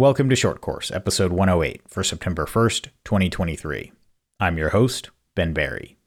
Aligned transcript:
Welcome 0.00 0.30
to 0.30 0.34
Short 0.34 0.62
Course, 0.62 0.90
episode 0.90 1.30
108 1.30 1.82
for 1.86 2.02
September 2.02 2.46
1st, 2.46 2.88
2023. 3.04 3.92
I'm 4.40 4.56
your 4.56 4.70
host, 4.70 5.10
Ben 5.34 5.52
Barry. 5.52 5.98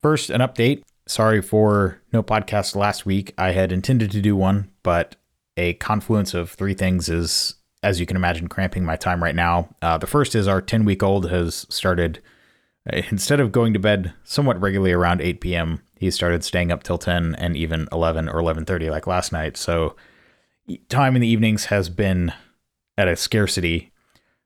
First, 0.00 0.28
an 0.28 0.40
update. 0.40 0.82
Sorry 1.06 1.40
for 1.40 2.00
no 2.12 2.20
podcast 2.20 2.74
last 2.74 3.06
week. 3.06 3.32
I 3.38 3.52
had 3.52 3.70
intended 3.70 4.10
to 4.10 4.20
do 4.20 4.34
one, 4.34 4.72
but 4.82 5.14
a 5.56 5.74
confluence 5.74 6.34
of 6.34 6.50
three 6.50 6.74
things 6.74 7.08
is, 7.08 7.54
as 7.84 8.00
you 8.00 8.06
can 8.06 8.16
imagine, 8.16 8.48
cramping 8.48 8.84
my 8.84 8.96
time 8.96 9.22
right 9.22 9.36
now. 9.36 9.68
Uh, 9.80 9.96
the 9.96 10.08
first 10.08 10.34
is 10.34 10.48
our 10.48 10.60
10 10.60 10.84
week 10.84 11.04
old 11.04 11.30
has 11.30 11.64
started, 11.70 12.20
instead 12.92 13.38
of 13.38 13.52
going 13.52 13.72
to 13.72 13.78
bed 13.78 14.14
somewhat 14.24 14.60
regularly 14.60 14.90
around 14.90 15.20
8 15.20 15.40
p.m., 15.40 15.80
he 15.94 16.10
started 16.10 16.42
staying 16.42 16.72
up 16.72 16.82
till 16.82 16.98
10 16.98 17.36
and 17.36 17.56
even 17.56 17.86
11 17.92 18.28
or 18.28 18.42
11.30 18.42 18.90
like 18.90 19.06
last 19.06 19.30
night. 19.30 19.56
So 19.56 19.94
time 20.88 21.16
in 21.16 21.22
the 21.22 21.28
evenings 21.28 21.66
has 21.66 21.88
been 21.88 22.32
at 22.96 23.08
a 23.08 23.16
scarcity. 23.16 23.92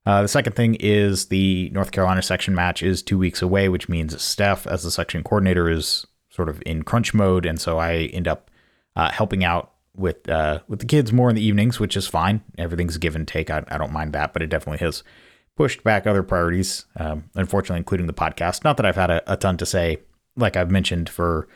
Uh, 0.04 0.22
the 0.22 0.28
second 0.28 0.54
thing 0.54 0.76
is 0.76 1.26
the 1.26 1.68
North 1.70 1.90
Carolina 1.90 2.22
section 2.22 2.54
match 2.54 2.82
is 2.82 3.02
two 3.02 3.18
weeks 3.18 3.42
away, 3.42 3.68
which 3.68 3.88
means 3.88 4.20
Steph, 4.22 4.66
as 4.66 4.82
the 4.82 4.90
section 4.90 5.24
coordinator, 5.24 5.68
is 5.68 6.06
sort 6.30 6.48
of 6.48 6.62
in 6.64 6.82
crunch 6.82 7.12
mode, 7.12 7.44
and 7.44 7.60
so 7.60 7.78
I 7.78 8.10
end 8.12 8.28
up 8.28 8.50
uh, 8.94 9.10
helping 9.10 9.42
out 9.42 9.72
with 9.96 10.28
uh, 10.28 10.60
with 10.68 10.78
the 10.78 10.86
kids 10.86 11.12
more 11.12 11.28
in 11.28 11.34
the 11.34 11.44
evenings, 11.44 11.80
which 11.80 11.96
is 11.96 12.06
fine. 12.06 12.42
Everything's 12.56 12.98
give 12.98 13.16
and 13.16 13.26
take. 13.26 13.50
I, 13.50 13.64
I 13.68 13.78
don't 13.78 13.92
mind 13.92 14.12
that, 14.12 14.32
but 14.32 14.42
it 14.42 14.48
definitely 14.48 14.84
has 14.84 15.02
pushed 15.56 15.82
back 15.82 16.06
other 16.06 16.22
priorities. 16.22 16.84
Um, 16.96 17.24
unfortunately, 17.34 17.78
including 17.78 18.06
the 18.06 18.12
podcast. 18.12 18.62
Not 18.62 18.76
that 18.76 18.86
I've 18.86 18.96
had 18.96 19.10
a, 19.10 19.32
a 19.32 19.36
ton 19.36 19.56
to 19.56 19.66
say, 19.66 19.98
like 20.36 20.56
I've 20.56 20.70
mentioned 20.70 21.08
for 21.08 21.48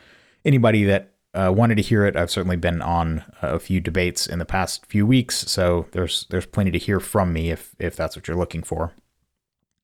anybody 0.43 0.83
that 0.85 1.10
uh, 1.33 1.51
wanted 1.55 1.75
to 1.75 1.81
hear 1.81 2.05
it. 2.05 2.15
I've 2.15 2.31
certainly 2.31 2.57
been 2.57 2.81
on 2.81 3.23
a 3.41 3.59
few 3.59 3.79
debates 3.79 4.27
in 4.27 4.39
the 4.39 4.45
past 4.45 4.85
few 4.85 5.05
weeks, 5.05 5.37
so 5.49 5.87
there's 5.91 6.25
there's 6.29 6.45
plenty 6.45 6.71
to 6.71 6.77
hear 6.77 6.99
from 6.99 7.31
me 7.31 7.51
if 7.51 7.75
if 7.79 7.95
that's 7.95 8.15
what 8.15 8.27
you're 8.27 8.37
looking 8.37 8.63
for. 8.63 8.93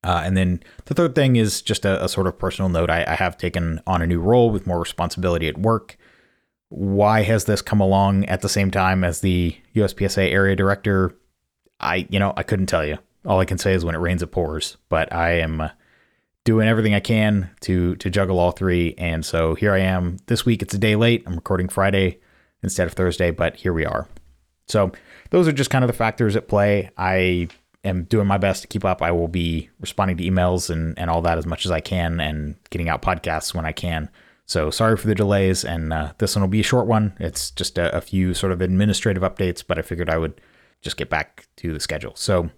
Uh, 0.04 0.22
and 0.24 0.38
then 0.38 0.62
the 0.86 0.94
third 0.94 1.16
thing 1.16 1.36
is 1.36 1.62
just 1.62 1.84
a, 1.86 2.04
a 2.04 2.10
sort 2.10 2.28
of 2.28 2.38
personal 2.38 2.70
note. 2.70 2.90
I, 2.90 3.04
I, 3.08 3.16
have 3.16 3.36
taken 3.36 3.82
on 3.88 4.02
a 4.02 4.08
new 4.08 4.20
role 4.20 4.52
with 4.52 4.68
more 4.68 4.80
responsibility 4.80 5.48
at 5.48 5.58
work. 5.58 5.98
Why 6.70 7.24
has 7.24 7.46
this 7.46 7.64
come 7.64 7.82
along 7.82 8.26
at 8.26 8.42
the 8.42 8.48
same 8.48 8.70
time 8.70 9.04
as 9.04 9.22
the 9.22 9.58
USPSA 9.76 10.32
area 10.32 10.56
director? 10.56 11.16
I 11.80 12.08
you 12.10 12.20
know 12.20 12.34
I 12.36 12.44
couldn't 12.44 12.68
tell 12.68 12.86
you. 12.86 12.98
All 13.26 13.40
I 13.40 13.46
can 13.46 13.58
say 13.58 13.74
is 13.74 13.86
when 13.86 13.96
it 13.96 14.00
rains 14.00 14.22
it 14.22 14.28
pours. 14.28 14.78
But 14.90 15.14
I 15.14 15.40
am. 15.40 15.70
Doing 16.48 16.70
everything 16.70 16.94
I 16.94 17.02
can 17.02 17.50
to 17.60 17.98
to 17.98 18.10
juggle 18.10 18.40
all 18.40 18.52
three. 18.52 18.96
And 18.98 19.26
so 19.26 19.54
here 19.54 19.74
I 19.74 19.80
am. 19.80 20.16
This 20.28 20.46
week 20.46 20.62
it's 20.62 20.74
a 20.74 20.78
day 20.78 20.96
late. 20.96 21.24
I'm 21.28 21.36
recording 21.36 21.68
Friday 21.68 22.22
instead 22.64 22.88
of 22.88 22.94
Thursday, 22.94 23.32
but 23.32 23.58
here 23.58 23.74
we 23.74 23.86
are. 23.86 24.08
So 24.70 24.94
those 25.30 25.46
are 25.50 25.52
just 25.52 25.70
kind 25.70 25.84
of 25.84 25.90
the 25.90 25.94
factors 25.94 26.38
at 26.38 26.48
play. 26.48 26.90
I 26.98 27.50
am 27.84 28.06
doing 28.06 28.28
my 28.28 28.38
best 28.38 28.62
to 28.62 28.70
keep 28.70 28.86
up. 28.86 29.02
I 29.02 29.12
will 29.12 29.28
be 29.28 29.70
responding 29.82 30.16
to 30.16 30.24
emails 30.24 30.70
and, 30.70 30.98
and 30.98 31.10
all 31.10 31.22
that 31.24 31.38
as 31.38 31.46
much 31.46 31.66
as 31.66 31.72
I 31.74 31.82
can 31.82 32.22
and 32.22 32.56
getting 32.70 32.88
out 32.88 33.02
podcasts 33.02 33.54
when 33.54 33.66
I 33.66 33.74
can. 33.74 34.10
So 34.46 34.70
sorry 34.70 34.96
for 34.96 35.08
the 35.08 35.16
delays, 35.16 35.66
and 35.66 35.92
uh, 35.92 36.14
this 36.18 36.34
one 36.34 36.44
will 36.44 36.48
be 36.48 36.62
a 36.62 36.64
short 36.64 36.88
one. 36.88 37.14
It's 37.20 37.52
just 37.52 37.78
a, 37.78 37.94
a 37.94 38.00
few 38.00 38.34
sort 38.34 38.54
of 38.54 38.62
administrative 38.62 39.22
updates, 39.22 39.62
but 39.68 39.78
I 39.78 39.82
figured 39.82 40.10
I 40.10 40.18
would 40.18 40.40
just 40.82 40.96
get 40.96 41.10
back 41.10 41.46
to 41.58 41.74
the 41.74 41.82
schedule. 41.82 42.16
So, 42.16 42.50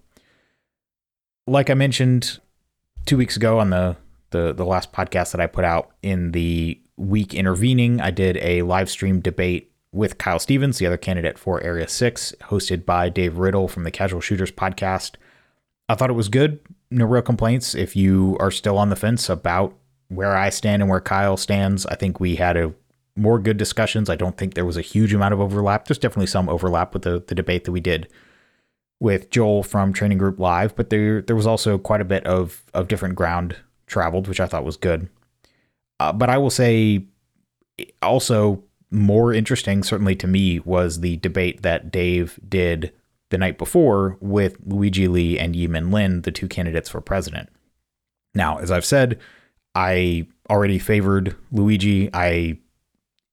like 1.48 1.70
I 1.70 1.74
mentioned, 1.74 2.38
two 3.06 3.16
weeks 3.16 3.36
ago 3.36 3.58
on 3.58 3.70
the, 3.70 3.96
the 4.30 4.52
the 4.52 4.64
last 4.64 4.92
podcast 4.92 5.32
that 5.32 5.40
I 5.40 5.46
put 5.46 5.64
out 5.64 5.90
in 6.02 6.32
the 6.32 6.80
week 6.96 7.34
intervening, 7.34 8.00
I 8.00 8.10
did 8.10 8.36
a 8.38 8.62
live 8.62 8.90
stream 8.90 9.20
debate 9.20 9.72
with 9.92 10.18
Kyle 10.18 10.38
Stephens, 10.38 10.78
the 10.78 10.86
other 10.86 10.96
candidate 10.96 11.38
for 11.38 11.60
Area 11.62 11.88
6, 11.88 12.34
hosted 12.42 12.84
by 12.84 13.08
Dave 13.08 13.38
Riddle 13.38 13.66
from 13.66 13.84
the 13.84 13.90
Casual 13.90 14.20
Shooters 14.20 14.52
podcast. 14.52 15.16
I 15.88 15.94
thought 15.94 16.10
it 16.10 16.14
was 16.14 16.28
good. 16.28 16.60
No 16.90 17.04
real 17.04 17.22
complaints. 17.22 17.74
If 17.74 17.96
you 17.96 18.36
are 18.38 18.52
still 18.52 18.78
on 18.78 18.90
the 18.90 18.96
fence 18.96 19.28
about 19.28 19.74
where 20.08 20.36
I 20.36 20.50
stand 20.50 20.82
and 20.82 20.90
where 20.90 21.00
Kyle 21.00 21.36
stands, 21.36 21.86
I 21.86 21.96
think 21.96 22.20
we 22.20 22.36
had 22.36 22.56
a 22.56 22.72
more 23.16 23.38
good 23.38 23.56
discussions. 23.56 24.08
I 24.08 24.16
don't 24.16 24.36
think 24.36 24.54
there 24.54 24.64
was 24.64 24.76
a 24.76 24.82
huge 24.82 25.12
amount 25.12 25.34
of 25.34 25.40
overlap. 25.40 25.86
There's 25.86 25.98
definitely 25.98 26.26
some 26.26 26.48
overlap 26.48 26.94
with 26.94 27.02
the, 27.02 27.24
the 27.26 27.34
debate 27.34 27.64
that 27.64 27.72
we 27.72 27.80
did 27.80 28.08
with 29.00 29.30
Joel 29.30 29.62
from 29.62 29.92
Training 29.92 30.18
Group 30.18 30.38
Live, 30.38 30.76
but 30.76 30.90
there 30.90 31.22
there 31.22 31.36
was 31.36 31.46
also 31.46 31.78
quite 31.78 32.00
a 32.00 32.04
bit 32.04 32.24
of 32.26 32.62
of 32.74 32.88
different 32.88 33.16
ground 33.16 33.56
traveled, 33.86 34.28
which 34.28 34.40
I 34.40 34.46
thought 34.46 34.64
was 34.64 34.76
good. 34.76 35.08
Uh, 35.98 36.12
but 36.12 36.30
I 36.30 36.38
will 36.38 36.50
say, 36.50 37.06
also 38.00 38.62
more 38.90 39.32
interesting, 39.32 39.82
certainly 39.82 40.16
to 40.16 40.26
me, 40.26 40.60
was 40.60 41.00
the 41.00 41.16
debate 41.18 41.62
that 41.62 41.90
Dave 41.90 42.38
did 42.48 42.92
the 43.30 43.38
night 43.38 43.58
before 43.58 44.16
with 44.20 44.56
Luigi 44.64 45.08
Lee 45.08 45.38
and 45.38 45.54
Yimin 45.54 45.92
Lin, 45.92 46.22
the 46.22 46.32
two 46.32 46.48
candidates 46.48 46.88
for 46.88 47.00
president. 47.00 47.48
Now, 48.34 48.58
as 48.58 48.70
I've 48.70 48.84
said, 48.84 49.18
I 49.74 50.26
already 50.48 50.78
favored 50.78 51.36
Luigi. 51.52 52.10
I 52.12 52.58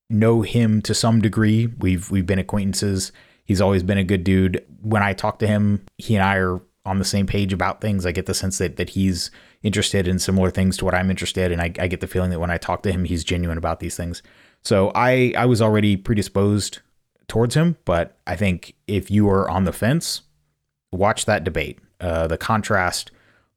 know 0.10 0.42
him 0.42 0.82
to 0.84 0.94
some 0.94 1.22
degree. 1.22 1.68
We've 1.68 2.10
we've 2.10 2.26
been 2.26 2.40
acquaintances 2.40 3.12
He's 3.48 3.62
always 3.62 3.82
been 3.82 3.98
a 3.98 4.04
good 4.04 4.24
dude. 4.24 4.64
When 4.82 5.02
I 5.02 5.14
talk 5.14 5.40
to 5.40 5.48
him, 5.48 5.86
he 5.98 6.16
and 6.16 6.24
I 6.24 6.36
are 6.36 6.62
on 6.86 7.00
the 7.00 7.06
same 7.06 7.26
page 7.26 7.54
about 7.54 7.82
things. 7.82 8.06
I 8.06 8.12
get 8.12 8.26
the 8.26 8.34
sense 8.34 8.58
that 8.60 8.76
that 8.76 8.90
he's 8.92 9.32
interested 9.64 10.08
in 10.08 10.20
similar 10.20 10.52
things 10.52 10.78
to 10.78 10.86
what 10.86 10.94
I'm 10.94 11.10
interested 11.10 11.52
in. 11.52 11.60
I, 11.60 11.74
I 11.80 11.88
get 11.88 12.02
the 12.02 12.08
feeling 12.08 12.30
that 12.32 12.40
when 12.40 12.52
I 12.52 12.58
talk 12.58 12.84
to 12.84 12.92
him, 12.92 13.06
he's 13.06 13.24
genuine 13.24 13.58
about 13.58 13.80
these 13.80 13.96
things. 13.96 14.22
So 14.64 14.92
I 14.94 15.34
I 15.38 15.46
was 15.46 15.62
already 15.62 15.96
predisposed 15.96 16.80
towards 17.30 17.56
him, 17.56 17.78
but 17.86 18.18
I 18.28 18.36
think 18.36 18.76
if 18.86 19.10
you 19.10 19.30
are 19.30 19.50
on 19.50 19.64
the 19.64 19.74
fence, 19.74 20.24
watch 20.92 21.26
that 21.26 21.44
debate. 21.44 21.80
Uh, 22.02 22.28
the 22.28 22.38
contrast 22.38 23.12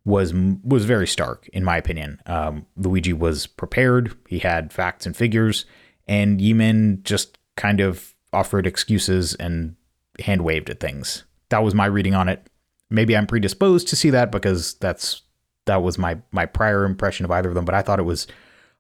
was 0.05 0.33
was 0.63 0.85
very 0.85 1.07
stark, 1.07 1.49
in 1.53 1.65
my 1.65 1.77
opinion. 1.77 2.21
Um, 2.27 2.67
Luigi 2.77 3.13
was 3.13 3.49
prepared; 3.49 4.17
he 4.29 4.39
had 4.39 4.73
facts 4.73 5.05
and 5.05 5.17
figures, 5.17 5.67
and 6.07 6.41
Yimin 6.41 7.03
just 7.03 7.39
kind 7.57 7.81
of 7.81 8.15
offered 8.33 8.67
excuses 8.67 9.35
and 9.35 9.75
hand 10.21 10.43
waved 10.43 10.71
at 10.71 10.81
things. 10.81 11.25
That 11.49 11.63
was 11.63 11.75
my 11.75 11.87
reading 11.87 12.15
on 12.15 12.29
it. 12.29 12.47
Maybe 12.91 13.17
I'm 13.17 13.27
predisposed 13.27 13.89
to 13.89 13.97
see 13.97 14.11
that 14.11 14.33
because 14.33 14.75
that's 14.75 15.23
that 15.67 15.83
was 15.83 15.99
my 15.99 16.19
my 16.33 16.47
prior 16.47 16.85
impression 16.85 17.25
of 17.25 17.31
either 17.31 17.49
of 17.49 17.55
them, 17.55 17.65
but 17.65 17.75
I 17.75 17.83
thought 17.83 17.99
it 18.01 18.05
was 18.05 18.27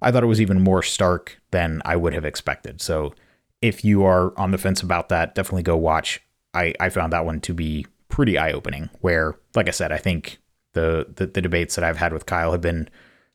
I 0.02 0.10
thought 0.10 0.22
it 0.22 0.28
was 0.28 0.40
even 0.40 0.62
more 0.62 0.82
stark 0.82 1.40
than 1.50 1.82
I 1.84 1.96
would 1.96 2.14
have 2.14 2.24
expected. 2.24 2.80
So 2.80 3.14
if 3.60 3.84
you 3.84 4.04
are 4.04 4.38
on 4.38 4.50
the 4.50 4.58
fence 4.58 4.82
about 4.82 5.08
that, 5.10 5.34
definitely 5.34 5.62
go 5.62 5.76
watch. 5.76 6.20
I, 6.54 6.74
I 6.80 6.88
found 6.88 7.12
that 7.12 7.26
one 7.26 7.40
to 7.42 7.54
be 7.54 7.86
pretty 8.08 8.38
eye 8.38 8.52
opening. 8.52 8.88
Where, 9.00 9.36
like 9.54 9.68
I 9.68 9.72
said, 9.72 9.92
I 9.92 9.98
think 9.98 10.38
the, 10.72 11.06
the 11.14 11.26
the 11.26 11.42
debates 11.42 11.74
that 11.74 11.84
I've 11.84 11.98
had 11.98 12.12
with 12.12 12.26
Kyle 12.26 12.52
have 12.52 12.60
been 12.60 12.88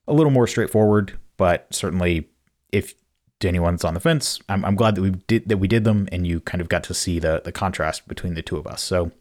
a 0.07 0.13
little 0.13 0.31
more 0.31 0.47
straightforward, 0.47 1.17
but 1.37 1.67
certainly 1.71 2.29
if 2.71 2.93
to 3.39 3.47
anyone 3.47 3.73
that's 3.73 3.85
on 3.85 3.93
the 3.93 3.99
fence, 3.99 4.39
I'm, 4.47 4.63
I'm 4.63 4.75
glad 4.75 4.95
that 4.95 5.01
we 5.01 5.11
did 5.11 5.49
that 5.49 5.57
we 5.57 5.67
did 5.67 5.83
them, 5.83 6.07
and 6.11 6.25
you 6.25 6.39
kind 6.39 6.61
of 6.61 6.69
got 6.69 6.83
to 6.85 6.93
see 6.93 7.19
the 7.19 7.41
the 7.43 7.51
contrast 7.51 8.07
between 8.07 8.33
the 8.33 8.41
two 8.41 8.57
of 8.57 8.67
us. 8.67 8.81
So 8.81 9.11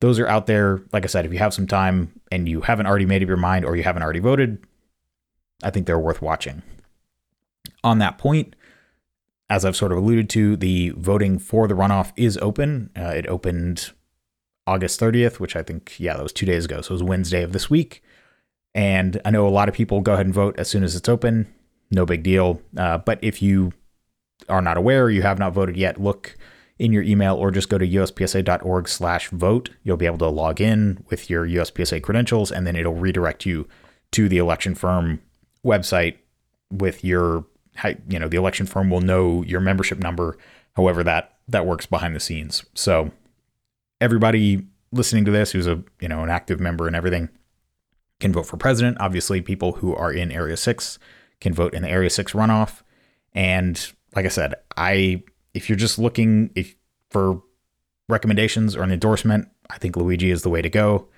those 0.00 0.18
are 0.18 0.28
out 0.28 0.46
there. 0.46 0.82
Like 0.92 1.04
I 1.04 1.08
said, 1.08 1.26
if 1.26 1.32
you 1.32 1.38
have 1.38 1.54
some 1.54 1.66
time 1.66 2.12
and 2.30 2.48
you 2.48 2.62
haven't 2.62 2.86
already 2.86 3.06
made 3.06 3.22
up 3.22 3.28
your 3.28 3.36
mind 3.36 3.64
or 3.64 3.76
you 3.76 3.82
haven't 3.82 4.02
already 4.02 4.20
voted, 4.20 4.64
I 5.62 5.70
think 5.70 5.86
they're 5.86 5.98
worth 5.98 6.22
watching. 6.22 6.62
On 7.82 7.98
that 7.98 8.18
point, 8.18 8.54
as 9.50 9.64
I've 9.64 9.76
sort 9.76 9.92
of 9.92 9.98
alluded 9.98 10.30
to, 10.30 10.56
the 10.56 10.90
voting 10.90 11.38
for 11.38 11.66
the 11.66 11.74
runoff 11.74 12.12
is 12.16 12.36
open. 12.38 12.90
Uh, 12.96 13.12
it 13.16 13.26
opened 13.26 13.92
August 14.66 15.00
30th, 15.00 15.40
which 15.40 15.56
I 15.56 15.62
think, 15.62 15.98
yeah, 15.98 16.14
that 16.14 16.22
was 16.22 16.32
two 16.32 16.46
days 16.46 16.64
ago. 16.64 16.80
So 16.80 16.90
it 16.90 16.94
was 16.94 17.02
Wednesday 17.02 17.42
of 17.42 17.52
this 17.52 17.70
week. 17.70 18.02
And 18.74 19.20
I 19.24 19.30
know 19.30 19.48
a 19.48 19.50
lot 19.50 19.68
of 19.68 19.74
people 19.74 20.00
go 20.00 20.12
ahead 20.12 20.26
and 20.26 20.34
vote 20.34 20.58
as 20.58 20.68
soon 20.68 20.84
as 20.84 20.94
it's 20.94 21.08
open 21.08 21.52
no 21.90 22.06
big 22.06 22.22
deal. 22.22 22.60
Uh, 22.76 22.98
but 22.98 23.18
if 23.22 23.42
you 23.42 23.72
are 24.48 24.62
not 24.62 24.76
aware, 24.76 25.10
you 25.10 25.22
have 25.22 25.38
not 25.38 25.52
voted 25.52 25.76
yet, 25.76 26.00
look 26.00 26.36
in 26.78 26.92
your 26.92 27.02
email 27.02 27.34
or 27.34 27.50
just 27.50 27.68
go 27.68 27.78
to 27.78 27.86
uspsa.org 27.86 28.88
slash 28.88 29.30
vote. 29.30 29.70
You'll 29.82 29.96
be 29.96 30.06
able 30.06 30.18
to 30.18 30.28
log 30.28 30.60
in 30.60 31.04
with 31.10 31.28
your 31.28 31.46
USPSA 31.46 32.02
credentials 32.02 32.52
and 32.52 32.66
then 32.66 32.76
it'll 32.76 32.94
redirect 32.94 33.44
you 33.44 33.66
to 34.12 34.28
the 34.28 34.38
election 34.38 34.74
firm 34.74 35.20
website 35.64 36.16
with 36.70 37.04
your, 37.04 37.44
you 38.08 38.18
know, 38.18 38.28
the 38.28 38.36
election 38.36 38.66
firm 38.66 38.90
will 38.90 39.00
know 39.00 39.42
your 39.42 39.60
membership 39.60 39.98
number, 39.98 40.38
however 40.76 41.02
that, 41.02 41.38
that 41.48 41.66
works 41.66 41.86
behind 41.86 42.14
the 42.14 42.20
scenes. 42.20 42.64
So 42.74 43.10
everybody 44.00 44.66
listening 44.92 45.24
to 45.24 45.30
this 45.30 45.52
who's 45.52 45.66
a, 45.66 45.82
you 46.00 46.08
know, 46.08 46.22
an 46.22 46.30
active 46.30 46.60
member 46.60 46.86
and 46.86 46.94
everything 46.94 47.28
can 48.20 48.32
vote 48.32 48.44
for 48.44 48.56
president. 48.56 48.98
Obviously 49.00 49.40
people 49.40 49.72
who 49.72 49.94
are 49.94 50.12
in 50.12 50.30
area 50.30 50.56
six 50.56 50.98
can 51.40 51.52
vote 51.52 51.74
in 51.74 51.82
the 51.82 51.90
Area 51.90 52.10
6 52.10 52.32
runoff. 52.32 52.82
And 53.32 53.92
like 54.14 54.24
I 54.24 54.28
said, 54.28 54.54
I 54.76 55.22
if 55.54 55.68
you're 55.68 55.76
just 55.76 55.98
looking 55.98 56.50
if 56.54 56.74
for 57.10 57.42
recommendations 58.08 58.76
or 58.76 58.82
an 58.82 58.92
endorsement, 58.92 59.48
I 59.70 59.78
think 59.78 59.96
Luigi 59.96 60.30
is 60.30 60.42
the 60.42 60.50
way 60.50 60.62
to 60.62 60.68
go. 60.68 61.08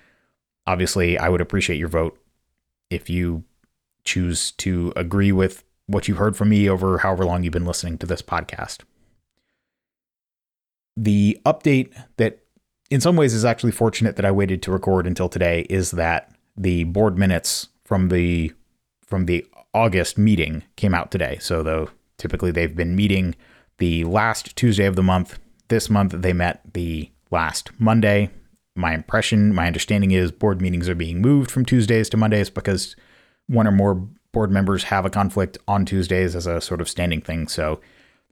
Obviously, 0.67 1.17
I 1.17 1.29
would 1.29 1.41
appreciate 1.41 1.77
your 1.77 1.87
vote 1.87 2.17
if 2.89 3.09
you 3.09 3.43
choose 4.03 4.51
to 4.51 4.91
agree 4.95 5.31
with 5.31 5.63
what 5.87 6.07
you've 6.07 6.17
heard 6.17 6.35
from 6.35 6.49
me 6.49 6.69
over 6.69 6.99
however 6.99 7.25
long 7.25 7.43
you've 7.43 7.53
been 7.53 7.65
listening 7.65 7.97
to 7.99 8.05
this 8.05 8.21
podcast. 8.21 8.79
The 10.97 11.39
update 11.45 11.93
that 12.17 12.39
in 12.89 13.01
some 13.01 13.15
ways 13.15 13.33
is 13.33 13.45
actually 13.45 13.71
fortunate 13.71 14.17
that 14.17 14.25
I 14.25 14.31
waited 14.31 14.61
to 14.63 14.71
record 14.71 15.07
until 15.07 15.29
today 15.29 15.65
is 15.69 15.91
that 15.91 16.35
the 16.57 16.83
board 16.83 17.17
minutes 17.17 17.69
from 17.85 18.09
the 18.09 18.53
from 19.05 19.25
the 19.25 19.45
August 19.73 20.17
meeting 20.17 20.63
came 20.75 20.93
out 20.93 21.11
today. 21.11 21.37
So 21.41 21.63
though 21.63 21.89
typically 22.17 22.51
they've 22.51 22.75
been 22.75 22.95
meeting 22.95 23.35
the 23.77 24.03
last 24.03 24.55
Tuesday 24.55 24.85
of 24.85 24.95
the 24.95 25.03
month. 25.03 25.39
This 25.69 25.89
month 25.89 26.13
they 26.13 26.33
met 26.33 26.61
the 26.73 27.09
last 27.31 27.71
Monday. 27.79 28.29
My 28.75 28.93
impression, 28.93 29.53
my 29.53 29.67
understanding 29.67 30.11
is 30.11 30.31
board 30.31 30.61
meetings 30.61 30.87
are 30.87 30.95
being 30.95 31.21
moved 31.21 31.51
from 31.51 31.65
Tuesdays 31.65 32.09
to 32.09 32.17
Mondays 32.17 32.49
because 32.49 32.95
one 33.47 33.67
or 33.67 33.71
more 33.71 33.95
board 34.31 34.51
members 34.51 34.85
have 34.85 35.05
a 35.05 35.09
conflict 35.09 35.57
on 35.67 35.85
Tuesdays 35.85 36.35
as 36.35 36.47
a 36.47 36.61
sort 36.61 36.81
of 36.81 36.89
standing 36.89 37.21
thing. 37.21 37.47
So 37.47 37.81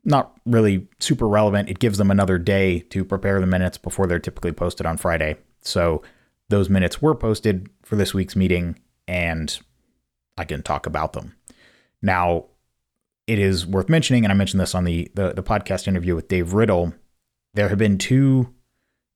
not 0.04 0.32
really 0.46 0.88
super 0.98 1.28
relevant. 1.28 1.68
It 1.68 1.78
gives 1.78 1.98
them 1.98 2.10
another 2.10 2.38
day 2.38 2.80
to 2.90 3.04
prepare 3.04 3.40
the 3.40 3.46
minutes 3.46 3.76
before 3.76 4.06
they're 4.06 4.18
typically 4.18 4.52
posted 4.52 4.86
on 4.86 4.96
Friday. 4.96 5.36
So 5.60 6.02
those 6.48 6.70
minutes 6.70 7.02
were 7.02 7.14
posted 7.14 7.68
for 7.82 7.96
this 7.96 8.14
week's 8.14 8.36
meeting 8.36 8.78
and 9.06 9.58
I 10.40 10.44
can 10.44 10.62
talk 10.62 10.86
about 10.86 11.12
them. 11.12 11.36
Now, 12.02 12.46
it 13.26 13.38
is 13.38 13.66
worth 13.66 13.88
mentioning, 13.88 14.24
and 14.24 14.32
I 14.32 14.34
mentioned 14.34 14.60
this 14.60 14.74
on 14.74 14.84
the, 14.84 15.10
the, 15.14 15.34
the 15.34 15.42
podcast 15.42 15.86
interview 15.86 16.14
with 16.14 16.28
Dave 16.28 16.54
Riddle. 16.54 16.94
There 17.54 17.68
have 17.68 17.78
been 17.78 17.98
two 17.98 18.52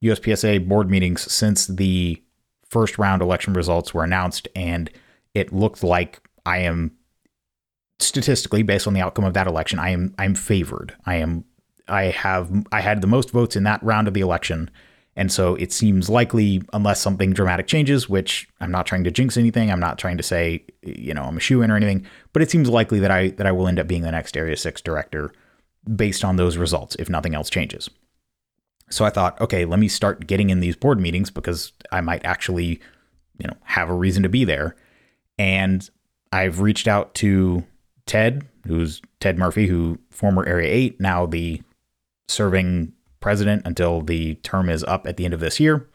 USPSA 0.05 0.69
board 0.69 0.91
meetings 0.91 1.31
since 1.33 1.67
the 1.67 2.23
first 2.69 2.99
round 2.99 3.23
election 3.23 3.55
results 3.55 3.95
were 3.95 4.05
announced, 4.05 4.47
and 4.55 4.91
it 5.35 5.53
looked 5.53 5.83
like 5.83 6.21
I 6.45 6.59
am 6.59 6.93
statistically 7.99 8.63
based 8.63 8.87
on 8.87 8.95
the 8.95 9.01
outcome 9.01 9.25
of 9.25 9.35
that 9.35 9.47
election, 9.47 9.79
I 9.79 9.91
am 9.91 10.15
I'm 10.19 10.35
favored. 10.35 10.95
I 11.07 11.17
am 11.17 11.45
I 11.89 12.05
have 12.05 12.51
I 12.73 12.81
had 12.81 13.01
the 13.01 13.07
most 13.07 13.31
votes 13.31 13.57
in 13.57 13.65
that 13.65 13.83
round 13.83 14.09
of 14.09 14.15
the 14.15 14.21
election. 14.21 14.71
And 15.17 15.31
so 15.31 15.55
it 15.57 15.73
seems 15.73 16.11
likely, 16.11 16.63
unless 16.73 17.01
something 17.01 17.33
dramatic 17.33 17.67
changes, 17.67 18.09
which 18.09 18.49
I'm 18.61 18.73
not 18.73 18.87
trying 18.87 19.05
to 19.05 19.11
jinx 19.11 19.37
anything, 19.37 19.71
I'm 19.71 19.81
not 19.81 19.99
trying 19.99 20.17
to 20.17 20.23
say, 20.23 20.65
you 20.83 21.15
know, 21.15 21.23
I'm 21.23 21.37
a 21.37 21.41
shoe 21.41 21.63
in 21.63 21.71
or 21.71 21.77
anything, 21.77 22.05
but 22.33 22.43
it 22.43 22.51
seems 22.51 22.69
likely 22.69 22.99
that 23.01 23.11
I 23.11 23.29
that 23.31 23.47
I 23.47 23.53
will 23.53 23.69
end 23.69 23.79
up 23.79 23.87
being 23.87 24.03
the 24.03 24.11
next 24.11 24.37
Area 24.37 24.57
6 24.57 24.81
director 24.81 25.33
based 25.95 26.25
on 26.25 26.37
those 26.37 26.57
results, 26.57 26.97
if 26.99 27.09
nothing 27.09 27.35
else 27.35 27.49
changes. 27.49 27.89
So 28.91 29.05
I 29.05 29.11
thought, 29.11 29.41
okay, 29.41 29.65
let 29.65 29.79
me 29.79 29.89
start 29.89 30.27
getting 30.27 30.51
in 30.51 30.61
these 30.61 30.77
board 30.77 31.01
meetings 31.01 31.31
because 31.31 31.73
I 31.93 32.01
might 32.01 32.25
actually, 32.25 32.81
you 33.39 33.47
know, 33.47 33.57
have 33.63 33.89
a 33.89 33.95
reason 33.95 34.23
to 34.23 34.29
be 34.29 34.45
there. 34.45 34.77
And 35.39 35.89
I've 36.33 36.61
reached 36.61 36.89
out 36.89 37.15
to 37.17 37.65
Ted, 38.07 38.47
who's 38.67 39.01
Ted 39.21 39.39
Murphy, 39.39 39.67
who 39.67 39.99
former 40.11 40.45
Area 40.45 40.73
8, 40.73 41.01
now 41.01 41.27
the 41.27 41.63
serving 42.29 42.93
president 43.25 43.63
until 43.65 44.03
the 44.03 44.35
term 44.37 44.69
is 44.69 44.85
up 44.85 45.07
at 45.07 45.17
the 45.17 45.25
end 45.25 45.33
of 45.33 45.41
this 45.41 45.59
year. 45.59 45.89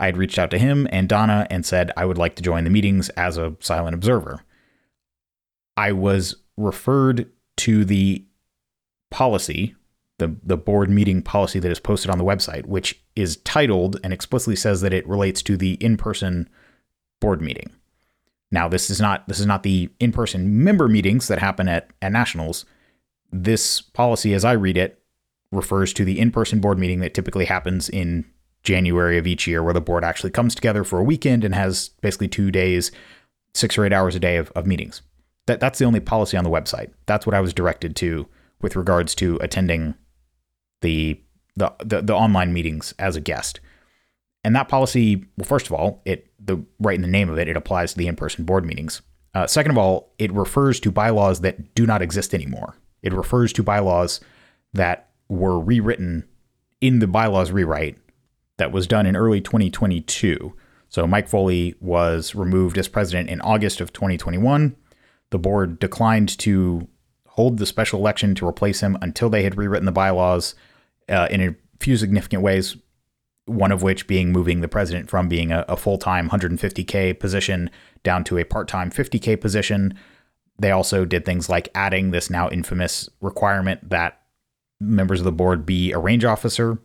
I 0.00 0.06
had 0.06 0.16
reached 0.16 0.36
out 0.36 0.50
to 0.50 0.58
him 0.58 0.88
and 0.90 1.08
Donna 1.08 1.46
and 1.48 1.64
said 1.64 1.92
I 1.96 2.04
would 2.04 2.18
like 2.18 2.34
to 2.34 2.42
join 2.42 2.64
the 2.64 2.70
meetings 2.70 3.08
as 3.10 3.38
a 3.38 3.54
silent 3.60 3.94
observer. 3.94 4.42
I 5.76 5.92
was 5.92 6.34
referred 6.56 7.30
to 7.58 7.84
the 7.84 8.24
policy, 9.12 9.76
the, 10.18 10.34
the 10.42 10.56
board 10.56 10.90
meeting 10.90 11.22
policy 11.22 11.60
that 11.60 11.70
is 11.70 11.78
posted 11.78 12.10
on 12.10 12.18
the 12.18 12.24
website, 12.24 12.66
which 12.66 13.00
is 13.14 13.36
titled 13.44 14.00
and 14.02 14.12
explicitly 14.12 14.56
says 14.56 14.80
that 14.80 14.92
it 14.92 15.06
relates 15.06 15.40
to 15.42 15.56
the 15.56 15.74
in 15.74 15.96
person 15.96 16.48
board 17.20 17.40
meeting. 17.40 17.70
Now, 18.50 18.66
this 18.68 18.90
is 18.90 19.00
not 19.00 19.28
this 19.28 19.38
is 19.38 19.46
not 19.46 19.62
the 19.62 19.88
in-person 20.00 20.64
member 20.64 20.88
meetings 20.88 21.28
that 21.28 21.38
happen 21.38 21.68
at, 21.68 21.90
at 22.02 22.10
nationals. 22.10 22.64
This 23.30 23.80
policy, 23.80 24.34
as 24.34 24.44
I 24.44 24.52
read 24.52 24.76
it, 24.76 25.01
refers 25.52 25.92
to 25.92 26.04
the 26.04 26.18
in-person 26.18 26.60
board 26.60 26.78
meeting 26.78 27.00
that 27.00 27.14
typically 27.14 27.44
happens 27.44 27.88
in 27.88 28.24
January 28.64 29.18
of 29.18 29.26
each 29.26 29.46
year, 29.46 29.62
where 29.62 29.74
the 29.74 29.80
board 29.80 30.04
actually 30.04 30.30
comes 30.30 30.54
together 30.54 30.82
for 30.82 30.98
a 30.98 31.04
weekend 31.04 31.44
and 31.44 31.54
has 31.54 31.90
basically 32.00 32.28
two 32.28 32.50
days, 32.50 32.90
six 33.54 33.76
or 33.76 33.84
eight 33.84 33.92
hours 33.92 34.14
a 34.14 34.20
day 34.20 34.36
of, 34.36 34.50
of 34.52 34.66
meetings. 34.66 35.02
That 35.46 35.60
that's 35.60 35.78
the 35.78 35.84
only 35.84 36.00
policy 36.00 36.36
on 36.36 36.44
the 36.44 36.50
website. 36.50 36.92
That's 37.06 37.26
what 37.26 37.34
I 37.34 37.40
was 37.40 37.52
directed 37.52 37.96
to 37.96 38.26
with 38.60 38.76
regards 38.76 39.14
to 39.16 39.38
attending 39.40 39.94
the 40.80 41.20
the, 41.56 41.72
the, 41.84 42.00
the 42.00 42.14
online 42.14 42.52
meetings 42.52 42.94
as 42.98 43.14
a 43.14 43.20
guest. 43.20 43.60
And 44.42 44.56
that 44.56 44.68
policy, 44.68 45.26
well, 45.36 45.44
first 45.44 45.66
of 45.66 45.72
all, 45.72 46.00
it 46.04 46.32
the 46.38 46.64
right 46.78 46.94
in 46.94 47.02
the 47.02 47.08
name 47.08 47.28
of 47.28 47.38
it, 47.38 47.48
it 47.48 47.56
applies 47.56 47.92
to 47.92 47.98
the 47.98 48.06
in-person 48.06 48.44
board 48.44 48.64
meetings. 48.64 49.02
Uh, 49.34 49.46
second 49.46 49.72
of 49.72 49.78
all, 49.78 50.14
it 50.18 50.32
refers 50.32 50.78
to 50.80 50.90
bylaws 50.90 51.40
that 51.40 51.74
do 51.74 51.86
not 51.86 52.02
exist 52.02 52.34
anymore. 52.34 52.76
It 53.02 53.12
refers 53.12 53.52
to 53.54 53.62
bylaws 53.62 54.20
that 54.72 55.10
were 55.32 55.58
rewritten 55.58 56.24
in 56.80 56.98
the 56.98 57.06
bylaws 57.06 57.50
rewrite 57.50 57.96
that 58.58 58.72
was 58.72 58.86
done 58.86 59.06
in 59.06 59.16
early 59.16 59.40
2022. 59.40 60.54
So 60.88 61.06
Mike 61.06 61.28
Foley 61.28 61.74
was 61.80 62.34
removed 62.34 62.76
as 62.76 62.88
president 62.88 63.30
in 63.30 63.40
August 63.40 63.80
of 63.80 63.92
2021. 63.92 64.76
The 65.30 65.38
board 65.38 65.78
declined 65.78 66.36
to 66.40 66.86
hold 67.26 67.58
the 67.58 67.66
special 67.66 67.98
election 67.98 68.34
to 68.34 68.46
replace 68.46 68.80
him 68.80 68.98
until 69.00 69.30
they 69.30 69.42
had 69.42 69.56
rewritten 69.56 69.86
the 69.86 69.92
bylaws 69.92 70.54
uh, 71.08 71.28
in 71.30 71.40
a 71.40 71.54
few 71.80 71.96
significant 71.96 72.42
ways 72.42 72.76
one 73.46 73.72
of 73.72 73.82
which 73.82 74.06
being 74.06 74.30
moving 74.30 74.60
the 74.60 74.68
president 74.68 75.10
from 75.10 75.28
being 75.28 75.50
a, 75.50 75.64
a 75.68 75.76
full 75.76 75.98
time 75.98 76.30
150K 76.30 77.18
position 77.18 77.70
down 78.04 78.22
to 78.24 78.38
a 78.38 78.44
part 78.44 78.68
time 78.68 78.90
50K 78.90 79.40
position. 79.40 79.98
They 80.58 80.70
also 80.70 81.04
did 81.04 81.24
things 81.24 81.48
like 81.48 81.68
adding 81.74 82.10
this 82.10 82.30
now 82.30 82.48
infamous 82.50 83.08
requirement 83.20 83.90
that 83.90 84.21
members 84.82 85.20
of 85.20 85.24
the 85.24 85.32
board 85.32 85.64
be 85.64 85.92
a 85.92 85.98
range 85.98 86.24
officer. 86.24 86.78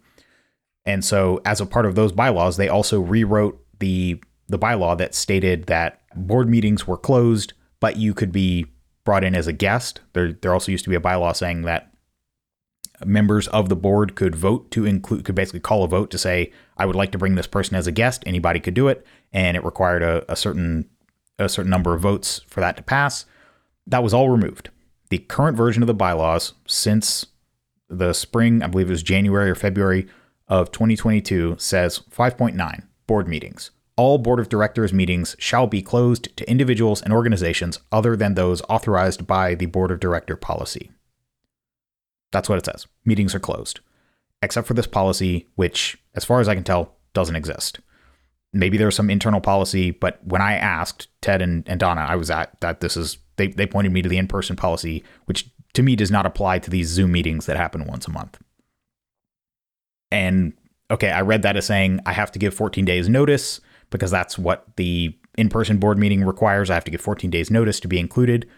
And 0.86 1.04
so, 1.04 1.42
as 1.46 1.60
a 1.60 1.66
part 1.66 1.86
of 1.86 1.96
those 1.96 2.12
bylaws, 2.12 2.58
they 2.58 2.70
also 2.70 3.00
rewrote 3.00 3.60
the 3.80 4.22
the 4.48 4.60
bylaw 4.60 4.98
that 4.98 5.14
stated 5.14 5.66
that 5.66 6.02
board 6.16 6.50
meetings 6.50 6.88
were 6.88 6.98
closed, 6.98 7.54
but 7.80 7.98
you 7.98 8.14
could 8.14 8.32
be 8.32 8.66
brought 9.04 9.24
in 9.24 9.36
as 9.36 9.48
a 9.48 9.54
guest. 9.54 10.02
There, 10.14 10.34
there 10.34 10.54
also 10.54 10.72
used 10.72 10.86
to 10.86 10.90
be 10.90 10.96
a 10.96 11.02
bylaw 11.02 11.36
saying 11.36 11.64
that 11.64 11.92
members 13.06 13.48
of 13.50 13.70
the 13.70 13.76
board 13.76 14.16
could 14.16 14.36
vote 14.36 14.72
to 14.72 14.86
include, 14.86 15.24
could 15.26 15.36
basically 15.36 15.60
call 15.60 15.84
a 15.84 15.88
vote 15.88 16.10
to 16.12 16.18
say, 16.18 16.52
I 16.78 16.86
would 16.86 16.96
like 16.96 17.12
to 17.12 17.18
bring 17.18 17.36
this 17.36 17.48
person 17.48 17.76
as 17.76 17.88
a 17.88 17.92
guest. 17.92 18.24
Anybody 18.26 18.60
could 18.60 18.74
do 18.74 18.88
it. 18.88 19.06
And 19.32 19.56
it 19.56 19.64
required 19.64 20.02
a, 20.02 20.30
a 20.32 20.36
certain, 20.36 20.90
a 21.38 21.50
certain 21.50 21.70
number 21.70 21.94
of 21.94 22.02
votes 22.02 22.42
for 22.48 22.60
that 22.62 22.78
to 22.78 22.84
pass. 22.84 23.26
That 23.86 24.04
was 24.04 24.14
all 24.14 24.30
removed. 24.30 24.70
The 25.10 25.20
current 25.20 25.58
version 25.58 25.84
of 25.84 25.88
the 25.88 25.94
bylaws 25.94 26.54
since 26.66 27.28
the 27.90 28.14
spring, 28.14 28.62
I 28.64 28.68
believe 28.68 28.88
it 28.88 28.92
was 28.92 29.04
January 29.04 29.50
or 29.50 29.56
February 29.56 30.08
of 30.48 30.72
2022 30.72 31.56
says 31.60 32.00
5.9 32.12 32.84
board 33.06 33.28
meetings. 33.28 33.72
All 33.96 34.18
board 34.18 34.40
of 34.40 34.50
directors 34.50 34.94
meetings 34.94 35.36
shall 35.40 35.66
be 35.68 35.82
closed 35.82 36.36
to 36.38 36.50
individuals 36.50 37.02
and 37.02 37.12
organizations 37.12 37.80
other 37.92 38.16
than 38.16 38.36
those 38.36 38.62
authorized 38.70 39.26
by 39.26 39.56
the 39.56 39.66
board 39.66 39.92
of 39.92 40.00
director 40.00 40.36
policy. 40.36 40.92
That's 42.32 42.48
what 42.48 42.60
it 42.60 42.66
says. 42.66 42.86
Meetings 43.06 43.34
are 43.34 43.40
closed, 43.40 43.80
except 44.42 44.68
for 44.68 44.74
this 44.74 44.88
policy, 44.88 45.48
which, 45.56 45.98
as 46.14 46.26
far 46.26 46.42
as 46.42 46.48
I 46.48 46.56
can 46.56 46.64
tell, 46.64 46.96
doesn't 47.14 47.36
exist. 47.36 47.80
Maybe 48.54 48.78
there's 48.78 48.96
some 48.96 49.10
internal 49.10 49.42
policy, 49.42 49.92
but 49.92 50.20
when 50.24 50.42
I 50.42 50.56
asked 50.56 51.08
Ted 51.22 51.42
and, 51.42 51.68
and 51.68 51.80
Donna, 51.80 52.06
I 52.08 52.16
was 52.16 52.30
at 52.30 52.60
that 52.62 52.82
this 52.82 52.96
is 52.96 53.18
they, 53.38 53.48
they 53.48 53.68
pointed 53.68 53.92
me 53.92 54.02
to 54.02 54.10
the 54.10 54.18
in-person 54.18 54.56
policy, 54.56 55.04
which 55.26 55.50
to 55.78 55.84
me 55.84 55.96
does 55.96 56.12
not 56.12 56.26
apply 56.26 56.58
to 56.58 56.72
these 56.72 56.88
Zoom 56.88 57.12
meetings 57.12 57.46
that 57.46 57.56
happen 57.56 57.86
once 57.86 58.08
a 58.08 58.12
month. 58.12 58.40
And 60.12 60.54
okay, 60.90 61.12
I 61.12 61.22
read 61.22 61.44
that 61.44 61.56
as 61.56 61.68
saying 61.68 62.00
I 62.06 62.14
have 62.14 62.32
to 62.32 62.40
give 62.40 62.56
14 62.56 62.84
days 62.84 63.08
notice 63.08 63.62
because 63.92 64.10
that's 64.10 64.40
what 64.40 64.66
the 64.76 65.16
in-person 65.38 65.78
board 65.78 66.00
meeting 66.00 66.24
requires. 66.24 66.72
I 66.72 66.74
have 66.74 66.84
to 66.86 66.92
give 66.92 67.00
14 67.00 67.30
days 67.30 67.52
notice 67.52 67.80
to 67.82 67.88
be 67.88 68.00
included. 68.00 68.50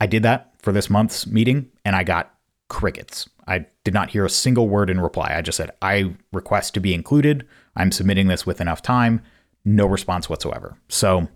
I 0.00 0.06
did 0.06 0.22
that 0.22 0.54
for 0.60 0.72
this 0.72 0.88
month's 0.88 1.26
meeting 1.26 1.70
and 1.84 1.94
I 1.94 2.04
got 2.04 2.34
crickets. 2.68 3.28
I 3.46 3.66
did 3.84 3.92
not 3.92 4.08
hear 4.08 4.24
a 4.24 4.30
single 4.30 4.66
word 4.66 4.88
in 4.88 4.98
reply. 4.98 5.34
I 5.36 5.42
just 5.42 5.58
said, 5.58 5.72
I 5.82 6.14
request 6.32 6.72
to 6.74 6.80
be 6.80 6.94
included. 6.94 7.46
I'm 7.76 7.92
submitting 7.92 8.28
this 8.28 8.46
with 8.46 8.62
enough 8.62 8.80
time. 8.80 9.20
No 9.62 9.84
response 9.84 10.30
whatsoever. 10.30 10.78
So 10.88 11.28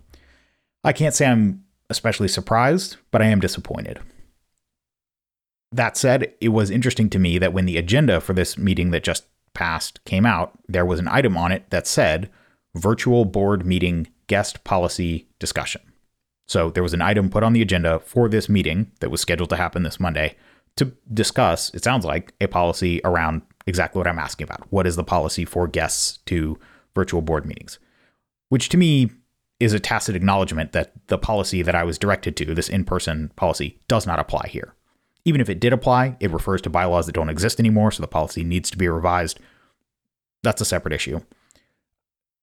I 0.83 0.93
can't 0.93 1.13
say 1.13 1.27
I'm 1.27 1.63
especially 1.91 2.27
surprised, 2.27 2.97
but 3.11 3.21
I 3.21 3.25
am 3.25 3.39
disappointed. 3.39 3.99
That 5.71 5.97
said, 5.97 6.33
it 6.39 6.49
was 6.49 6.69
interesting 6.69 7.09
to 7.09 7.19
me 7.19 7.37
that 7.37 7.53
when 7.53 7.65
the 7.65 7.77
agenda 7.77 8.21
for 8.21 8.33
this 8.33 8.57
meeting 8.57 8.91
that 8.91 9.03
just 9.03 9.25
passed 9.53 10.03
came 10.05 10.25
out, 10.25 10.57
there 10.67 10.85
was 10.85 10.99
an 10.99 11.07
item 11.07 11.35
on 11.35 11.51
it 11.51 11.69
that 11.71 11.87
said 11.87 12.29
virtual 12.75 13.25
board 13.25 13.65
meeting 13.65 14.07
guest 14.27 14.63
policy 14.63 15.27
discussion. 15.39 15.81
So 16.47 16.69
there 16.69 16.83
was 16.83 16.93
an 16.93 17.01
item 17.01 17.29
put 17.29 17.43
on 17.43 17.53
the 17.53 17.61
agenda 17.61 17.99
for 17.99 18.29
this 18.29 18.47
meeting 18.47 18.91
that 19.01 19.11
was 19.11 19.19
scheduled 19.19 19.49
to 19.49 19.57
happen 19.57 19.83
this 19.83 19.99
Monday 19.99 20.35
to 20.77 20.93
discuss, 21.13 21.73
it 21.73 21.83
sounds 21.83 22.05
like, 22.05 22.33
a 22.39 22.47
policy 22.47 23.01
around 23.03 23.41
exactly 23.65 23.99
what 23.99 24.07
I'm 24.07 24.19
asking 24.19 24.45
about. 24.45 24.71
What 24.71 24.87
is 24.87 24.95
the 24.95 25.03
policy 25.03 25.43
for 25.43 25.67
guests 25.67 26.19
to 26.27 26.57
virtual 26.95 27.21
board 27.21 27.45
meetings? 27.45 27.79
Which 28.49 28.69
to 28.69 28.77
me 28.77 29.09
is 29.59 29.73
a 29.73 29.79
tacit 29.79 30.15
acknowledgement 30.15 30.71
that 30.71 30.93
the 31.07 31.17
policy 31.17 31.63
that 31.63 31.75
I 31.75 31.83
was 31.83 31.97
directed 31.97 32.37
to, 32.37 32.53
this 32.53 32.69
in 32.69 32.85
person 32.85 33.31
policy, 33.35 33.79
does 33.87 34.05
not 34.05 34.19
apply 34.19 34.47
here. 34.47 34.75
Even 35.27 35.41
if 35.41 35.49
it 35.49 35.59
did 35.59 35.73
apply, 35.73 36.15
it 36.21 36.31
refers 36.31 36.61
to 36.61 36.69
bylaws 36.69 37.05
that 37.05 37.11
don't 37.11 37.29
exist 37.29 37.59
anymore, 37.59 37.91
so 37.91 37.99
the 37.99 38.07
policy 38.07 38.45
needs 38.45 38.71
to 38.71 38.77
be 38.77 38.87
revised. 38.87 39.41
That's 40.41 40.61
a 40.61 40.65
separate 40.65 40.93
issue. 40.93 41.19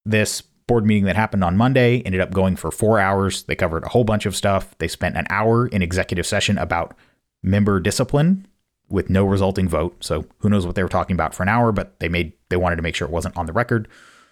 this 0.04 0.42
board 0.66 0.84
meeting 0.84 1.04
that 1.04 1.16
happened 1.16 1.42
on 1.42 1.56
Monday 1.56 2.02
ended 2.02 2.20
up 2.20 2.30
going 2.30 2.56
for 2.56 2.70
four 2.70 2.98
hours. 2.98 3.44
They 3.44 3.54
covered 3.56 3.84
a 3.84 3.88
whole 3.88 4.04
bunch 4.04 4.26
of 4.26 4.36
stuff. 4.36 4.76
They 4.78 4.88
spent 4.88 5.16
an 5.16 5.26
hour 5.30 5.66
in 5.66 5.80
executive 5.80 6.26
session 6.26 6.58
about 6.58 6.94
member 7.42 7.80
discipline 7.80 8.46
with 8.88 9.08
no 9.08 9.24
resulting 9.24 9.66
vote. 9.66 10.04
So 10.04 10.26
who 10.38 10.50
knows 10.50 10.66
what 10.66 10.74
they 10.74 10.82
were 10.82 10.88
talking 10.88 11.14
about 11.14 11.34
for 11.34 11.42
an 11.42 11.48
hour, 11.48 11.72
but 11.72 11.98
they 12.00 12.08
made 12.08 12.32
they 12.50 12.56
wanted 12.56 12.76
to 12.76 12.82
make 12.82 12.94
sure 12.94 13.08
it 13.08 13.12
wasn't 13.12 13.36
on 13.36 13.46
the 13.46 13.52
record. 13.52 13.88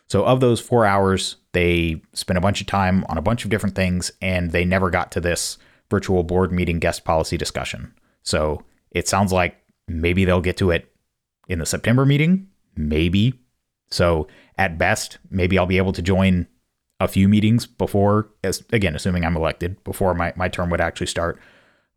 So 0.08 0.24
of 0.24 0.40
those 0.40 0.60
four 0.60 0.84
hours, 0.84 1.36
they 1.52 2.02
spent 2.12 2.36
a 2.36 2.42
bunch 2.42 2.60
of 2.60 2.66
time 2.66 3.04
on 3.08 3.16
a 3.16 3.22
bunch 3.22 3.44
of 3.44 3.50
different 3.50 3.74
things, 3.74 4.12
and 4.20 4.50
they 4.50 4.64
never 4.64 4.90
got 4.90 5.10
to 5.12 5.20
this 5.20 5.56
virtual 5.90 6.22
board 6.22 6.52
meeting 6.52 6.78
guest 6.78 7.04
policy 7.04 7.38
discussion. 7.38 7.94
So 8.22 8.64
it 8.90 9.08
sounds 9.08 9.32
like 9.32 9.56
maybe 9.88 10.24
they'll 10.24 10.40
get 10.40 10.56
to 10.58 10.70
it 10.70 10.92
in 11.48 11.58
the 11.58 11.66
September 11.66 12.06
meeting, 12.06 12.48
maybe. 12.76 13.34
So 13.90 14.28
at 14.58 14.78
best, 14.78 15.18
maybe 15.30 15.58
I'll 15.58 15.66
be 15.66 15.78
able 15.78 15.92
to 15.92 16.02
join 16.02 16.46
a 17.00 17.08
few 17.08 17.28
meetings 17.28 17.66
before, 17.66 18.30
as, 18.44 18.62
again, 18.72 18.94
assuming 18.94 19.24
I'm 19.24 19.36
elected, 19.36 19.82
before 19.84 20.14
my, 20.14 20.32
my 20.36 20.48
term 20.48 20.70
would 20.70 20.80
actually 20.80 21.08
start. 21.08 21.40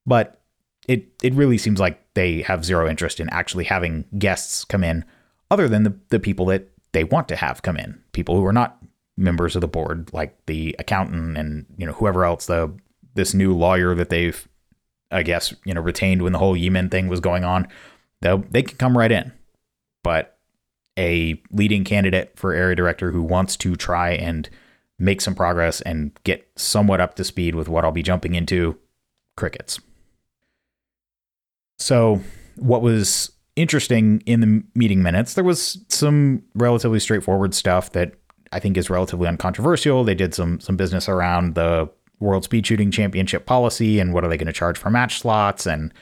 But 0.05 0.41
it 0.87 1.07
it 1.23 1.33
really 1.33 1.57
seems 1.57 1.79
like 1.79 2.01
they 2.13 2.41
have 2.43 2.65
zero 2.65 2.87
interest 2.87 3.19
in 3.19 3.29
actually 3.29 3.65
having 3.65 4.05
guests 4.17 4.63
come 4.65 4.83
in, 4.83 5.05
other 5.49 5.67
than 5.67 5.83
the, 5.83 5.97
the 6.09 6.19
people 6.19 6.45
that 6.47 6.69
they 6.91 7.03
want 7.03 7.27
to 7.29 7.35
have 7.35 7.61
come 7.61 7.77
in, 7.77 7.99
people 8.11 8.35
who 8.35 8.45
are 8.45 8.53
not 8.53 8.77
members 9.17 9.55
of 9.55 9.61
the 9.61 9.67
board, 9.67 10.11
like 10.13 10.37
the 10.45 10.75
accountant 10.79 11.37
and 11.37 11.65
you 11.77 11.85
know 11.85 11.93
whoever 11.93 12.25
else 12.25 12.45
the 12.45 12.71
this 13.15 13.33
new 13.33 13.55
lawyer 13.55 13.95
that 13.95 14.09
they've 14.09 14.47
I 15.15 15.23
guess 15.23 15.53
you 15.65 15.73
know 15.73 15.81
retained 15.81 16.21
when 16.21 16.33
the 16.33 16.39
whole 16.39 16.57
Yi 16.57 16.69
Min 16.69 16.89
thing 16.89 17.07
was 17.07 17.19
going 17.19 17.43
on. 17.43 17.67
They 18.21 18.37
they 18.49 18.61
can 18.61 18.77
come 18.77 18.97
right 18.97 19.11
in, 19.11 19.31
but 20.03 20.37
a 20.97 21.41
leading 21.51 21.83
candidate 21.83 22.33
for 22.35 22.53
area 22.53 22.75
director 22.75 23.11
who 23.11 23.21
wants 23.23 23.57
to 23.57 23.75
try 23.75 24.11
and 24.11 24.49
make 24.97 25.21
some 25.21 25.35
progress 25.35 25.81
and 25.81 26.17
get 26.23 26.49
somewhat 26.55 27.01
up 27.01 27.15
to 27.15 27.23
speed 27.23 27.55
with 27.55 27.67
what 27.67 27.83
I'll 27.83 27.91
be 27.91 28.03
jumping 28.03 28.35
into, 28.35 28.77
crickets. 29.35 29.79
So, 31.77 32.21
what 32.55 32.81
was 32.81 33.31
interesting 33.55 34.21
in 34.25 34.39
the 34.39 34.63
meeting 34.73 35.03
minutes, 35.03 35.33
there 35.33 35.43
was 35.43 35.77
some 35.89 36.43
relatively 36.55 36.99
straightforward 36.99 37.53
stuff 37.53 37.91
that 37.91 38.13
I 38.51 38.59
think 38.59 38.77
is 38.77 38.89
relatively 38.89 39.27
uncontroversial. 39.27 40.03
They 40.03 40.15
did 40.15 40.33
some 40.33 40.59
some 40.59 40.77
business 40.77 41.09
around 41.09 41.55
the 41.55 41.89
World 42.19 42.43
Speed 42.43 42.65
Shooting 42.65 42.91
Championship 42.91 43.45
policy 43.45 43.99
and 43.99 44.13
what 44.13 44.23
are 44.23 44.29
they 44.29 44.37
going 44.37 44.47
to 44.47 44.53
charge 44.53 44.77
for 44.77 44.89
match 44.89 45.19
slots 45.19 45.65
and 45.65 45.93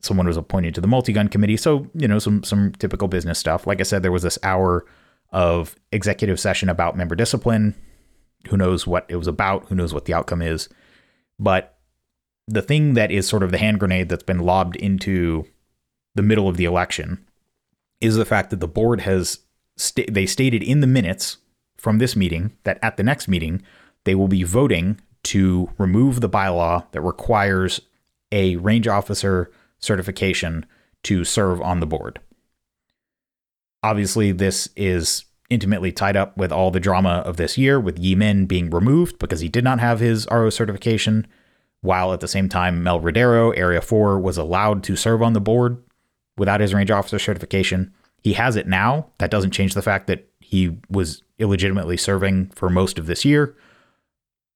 someone 0.00 0.26
was 0.26 0.36
appointed 0.36 0.74
to 0.74 0.80
the 0.80 0.88
multi-gun 0.88 1.28
committee. 1.28 1.56
So, 1.56 1.88
you 1.94 2.08
know, 2.08 2.18
some 2.18 2.42
some 2.42 2.72
typical 2.72 3.08
business 3.08 3.38
stuff. 3.38 3.66
Like 3.66 3.80
I 3.80 3.84
said, 3.84 4.02
there 4.02 4.12
was 4.12 4.22
this 4.22 4.38
hour 4.42 4.84
of 5.30 5.76
executive 5.92 6.38
session 6.38 6.68
about 6.68 6.96
member 6.96 7.14
discipline. 7.14 7.74
Who 8.48 8.56
knows 8.56 8.86
what 8.86 9.06
it 9.08 9.16
was 9.16 9.28
about? 9.28 9.66
Who 9.68 9.74
knows 9.74 9.94
what 9.94 10.04
the 10.04 10.14
outcome 10.14 10.42
is? 10.42 10.68
But 11.38 11.78
the 12.48 12.62
thing 12.62 12.94
that 12.94 13.10
is 13.10 13.28
sort 13.28 13.42
of 13.42 13.50
the 13.50 13.58
hand 13.58 13.78
grenade 13.78 14.08
that's 14.08 14.24
been 14.24 14.40
lobbed 14.40 14.76
into 14.76 15.46
the 16.14 16.22
middle 16.22 16.48
of 16.48 16.56
the 16.56 16.64
election 16.64 17.24
is 18.00 18.16
the 18.16 18.24
fact 18.24 18.50
that 18.50 18.60
the 18.60 18.68
board 18.68 19.02
has 19.02 19.38
they 20.08 20.26
stated 20.26 20.62
in 20.62 20.80
the 20.80 20.86
minutes 20.86 21.38
from 21.78 21.98
this 21.98 22.14
meeting 22.14 22.52
that 22.64 22.78
at 22.82 22.96
the 22.96 23.02
next 23.02 23.26
meeting 23.26 23.62
they 24.04 24.14
will 24.14 24.28
be 24.28 24.42
voting 24.42 25.00
to 25.24 25.70
remove 25.78 26.20
the 26.20 26.28
bylaw 26.28 26.84
that 26.92 27.00
requires 27.00 27.80
a 28.30 28.56
range 28.56 28.88
officer 28.88 29.50
certification 29.78 30.66
to 31.04 31.24
serve 31.24 31.60
on 31.60 31.80
the 31.80 31.86
board. 31.86 32.20
Obviously, 33.82 34.32
this 34.32 34.68
is 34.76 35.24
intimately 35.50 35.92
tied 35.92 36.16
up 36.16 36.36
with 36.36 36.50
all 36.50 36.70
the 36.70 36.80
drama 36.80 37.22
of 37.26 37.36
this 37.36 37.58
year, 37.58 37.78
with 37.78 37.98
Yi 37.98 38.14
Min 38.14 38.46
being 38.46 38.70
removed 38.70 39.18
because 39.18 39.40
he 39.40 39.48
did 39.48 39.64
not 39.64 39.80
have 39.80 40.00
his 40.00 40.26
RO 40.30 40.50
certification, 40.50 41.26
while 41.82 42.12
at 42.12 42.20
the 42.20 42.28
same 42.28 42.48
time, 42.48 42.82
Mel 42.82 43.00
Rodero, 43.00 43.56
Area 43.56 43.80
4, 43.80 44.18
was 44.18 44.38
allowed 44.38 44.82
to 44.84 44.96
serve 44.96 45.20
on 45.20 45.32
the 45.32 45.40
board 45.40 45.82
without 46.36 46.60
his 46.60 46.72
range 46.72 46.90
officer 46.90 47.18
certification. 47.18 47.92
He 48.22 48.34
has 48.34 48.56
it 48.56 48.68
now. 48.68 49.08
That 49.18 49.32
doesn't 49.32 49.50
change 49.50 49.74
the 49.74 49.82
fact 49.82 50.06
that 50.06 50.28
he 50.40 50.78
was 50.88 51.22
illegitimately 51.38 51.96
serving 51.96 52.50
for 52.54 52.70
most 52.70 52.98
of 52.98 53.06
this 53.06 53.24
year. 53.24 53.56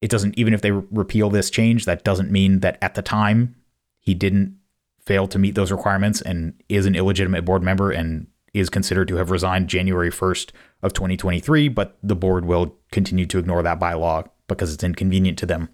It 0.00 0.10
doesn't, 0.10 0.38
even 0.38 0.54
if 0.54 0.60
they 0.60 0.72
repeal 0.72 1.30
this 1.30 1.50
change, 1.50 1.84
that 1.84 2.04
doesn't 2.04 2.30
mean 2.30 2.60
that 2.60 2.78
at 2.82 2.94
the 2.94 3.02
time 3.02 3.56
he 3.98 4.14
didn't 4.14 4.58
fail 5.04 5.26
to 5.28 5.38
meet 5.38 5.54
those 5.54 5.72
requirements 5.72 6.20
and 6.20 6.54
is 6.68 6.86
an 6.86 6.96
illegitimate 6.96 7.44
board 7.44 7.62
member 7.62 7.90
and 7.90 8.26
is 8.52 8.70
considered 8.70 9.08
to 9.08 9.16
have 9.16 9.30
resigned 9.30 9.68
January 9.68 10.10
1st 10.10 10.50
of 10.82 10.92
2023, 10.92 11.68
but 11.68 11.96
the 12.02 12.16
board 12.16 12.44
will 12.44 12.74
continue 12.90 13.26
to 13.26 13.38
ignore 13.38 13.62
that 13.62 13.78
bylaw 13.78 14.26
because 14.48 14.72
it's 14.72 14.84
inconvenient 14.84 15.38
to 15.38 15.46
them. 15.46 15.68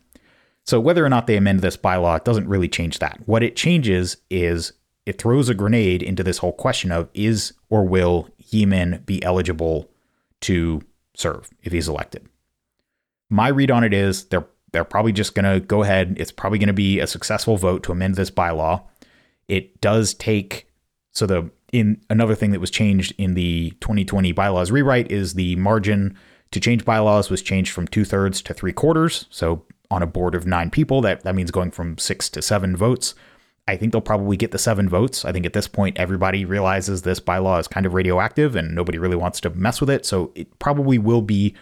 So 0.64 0.78
whether 0.80 1.04
or 1.04 1.08
not 1.08 1.26
they 1.26 1.36
amend 1.36 1.60
this 1.60 1.76
bylaw 1.76 2.22
doesn't 2.22 2.48
really 2.48 2.68
change 2.68 2.98
that. 2.98 3.20
What 3.26 3.42
it 3.42 3.56
changes 3.56 4.16
is 4.30 4.72
it 5.06 5.20
throws 5.20 5.48
a 5.48 5.54
grenade 5.54 6.02
into 6.02 6.22
this 6.22 6.38
whole 6.38 6.52
question 6.52 6.92
of 6.92 7.08
is 7.14 7.52
or 7.68 7.84
will 7.84 8.28
Yi 8.38 8.66
Min 8.66 9.02
be 9.04 9.22
eligible 9.24 9.90
to 10.42 10.82
serve 11.14 11.50
if 11.62 11.72
he's 11.72 11.88
elected. 11.88 12.28
My 13.32 13.48
read 13.48 13.70
on 13.70 13.82
it 13.82 13.94
is 13.94 14.24
they're 14.24 14.46
they're 14.72 14.84
probably 14.84 15.12
just 15.12 15.34
going 15.34 15.50
to 15.50 15.64
go 15.64 15.82
ahead. 15.82 16.16
It's 16.18 16.30
probably 16.30 16.58
going 16.58 16.66
to 16.66 16.74
be 16.74 17.00
a 17.00 17.06
successful 17.06 17.56
vote 17.56 17.82
to 17.84 17.92
amend 17.92 18.14
this 18.14 18.30
bylaw. 18.30 18.82
It 19.48 19.80
does 19.80 20.12
take 20.12 20.68
so 21.12 21.26
the 21.26 21.50
in 21.72 22.02
another 22.10 22.34
thing 22.34 22.50
that 22.50 22.60
was 22.60 22.70
changed 22.70 23.14
in 23.16 23.32
the 23.32 23.70
2020 23.80 24.32
bylaws 24.32 24.70
rewrite 24.70 25.10
is 25.10 25.32
the 25.32 25.56
margin 25.56 26.14
to 26.50 26.60
change 26.60 26.84
bylaws 26.84 27.30
was 27.30 27.40
changed 27.40 27.72
from 27.72 27.88
two 27.88 28.04
thirds 28.04 28.42
to 28.42 28.52
three 28.52 28.72
quarters. 28.74 29.24
So 29.30 29.64
on 29.90 30.02
a 30.02 30.06
board 30.06 30.34
of 30.34 30.46
nine 30.46 30.68
people, 30.68 31.00
that 31.00 31.22
that 31.22 31.34
means 31.34 31.50
going 31.50 31.70
from 31.70 31.96
six 31.96 32.28
to 32.30 32.42
seven 32.42 32.76
votes. 32.76 33.14
I 33.66 33.76
think 33.76 33.92
they'll 33.92 34.02
probably 34.02 34.36
get 34.36 34.50
the 34.50 34.58
seven 34.58 34.90
votes. 34.90 35.24
I 35.24 35.32
think 35.32 35.46
at 35.46 35.54
this 35.54 35.68
point, 35.68 35.98
everybody 35.98 36.44
realizes 36.44 37.00
this 37.00 37.20
bylaw 37.20 37.60
is 37.60 37.68
kind 37.68 37.86
of 37.86 37.94
radioactive 37.94 38.56
and 38.56 38.74
nobody 38.74 38.98
really 38.98 39.16
wants 39.16 39.40
to 39.40 39.50
mess 39.50 39.80
with 39.80 39.88
it. 39.88 40.04
So 40.04 40.32
it 40.34 40.58
probably 40.58 40.98
will 40.98 41.22
be 41.22 41.54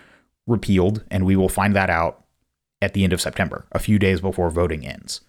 repealed, 0.51 1.05
and 1.11 1.25
we 1.25 1.37
will 1.37 1.49
find 1.49 1.75
that 1.75 1.89
out 1.89 2.25
at 2.83 2.95
the 2.95 3.05
end 3.05 3.13
of 3.13 3.21
September, 3.21 3.67
a 3.73 3.79
few 3.79 3.99
days 3.99 4.21
before 4.21 4.51
voting 4.51 4.87
ends. 4.87 5.21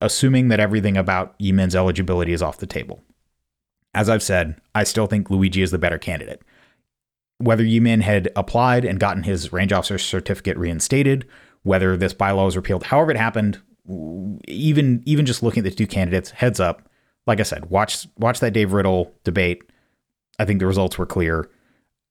Assuming 0.00 0.48
that 0.48 0.60
everything 0.60 0.96
about 0.96 1.34
Yi 1.38 1.52
Min's 1.52 1.76
eligibility 1.76 2.32
is 2.32 2.42
off 2.42 2.58
the 2.58 2.66
table. 2.66 3.02
As 3.92 4.08
I've 4.08 4.22
said, 4.22 4.60
I 4.74 4.84
still 4.84 5.06
think 5.06 5.30
Luigi 5.30 5.62
is 5.62 5.70
the 5.72 5.78
better 5.78 5.98
candidate. 5.98 6.42
Whether 7.38 7.64
Yi 7.64 7.80
Min 7.80 8.02
had 8.02 8.30
applied 8.36 8.84
and 8.84 9.00
gotten 9.00 9.24
his 9.24 9.52
range 9.52 9.72
officer 9.72 9.98
certificate 9.98 10.56
reinstated, 10.56 11.26
whether 11.62 11.96
this 11.96 12.14
bylaw 12.14 12.44
was 12.46 12.56
repealed, 12.56 12.84
however 12.84 13.10
it 13.10 13.16
happened, 13.16 13.60
even 14.46 15.02
even 15.04 15.26
just 15.26 15.42
looking 15.42 15.64
at 15.64 15.70
the 15.70 15.76
two 15.76 15.86
candidates, 15.86 16.30
heads 16.30 16.60
up. 16.60 16.88
Like 17.26 17.40
I 17.40 17.44
said, 17.44 17.70
watch 17.70 18.06
watch 18.18 18.40
that 18.40 18.52
Dave 18.52 18.72
Riddle 18.72 19.12
debate. 19.24 19.62
I 20.38 20.44
think 20.44 20.60
the 20.60 20.66
results 20.66 20.96
were 20.96 21.06
clear. 21.06 21.50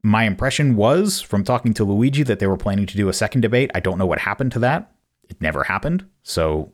My 0.02 0.24
impression 0.24 0.76
was 0.76 1.22
from 1.22 1.44
talking 1.44 1.74
to 1.76 1.84
Luigi 1.84 2.24
that 2.24 2.40
they 2.40 2.48
were 2.48 2.58
planning 2.58 2.86
to 2.86 2.98
do 2.98 3.10
a 3.10 3.14
second 3.14 3.42
debate. 3.42 3.72
I 3.76 3.80
don't 3.80 3.98
know 3.98 4.06
what 4.06 4.20
happened 4.20 4.52
to 4.54 4.60
that. 4.60 4.92
It 5.28 5.42
never 5.42 5.64
happened. 5.64 6.06
So 6.24 6.74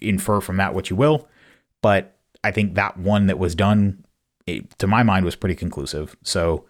infer 0.00 0.40
from 0.40 0.56
that 0.56 0.74
what 0.74 0.90
you 0.90 0.96
will. 0.96 1.28
But 1.82 2.16
I 2.42 2.50
think 2.50 2.74
that 2.74 2.96
one 2.96 3.26
that 3.28 3.38
was 3.38 3.54
done, 3.54 4.04
it, 4.46 4.78
to 4.78 4.86
my 4.86 5.02
mind, 5.02 5.24
was 5.24 5.36
pretty 5.36 5.54
conclusive. 5.54 6.16
So 6.22 6.64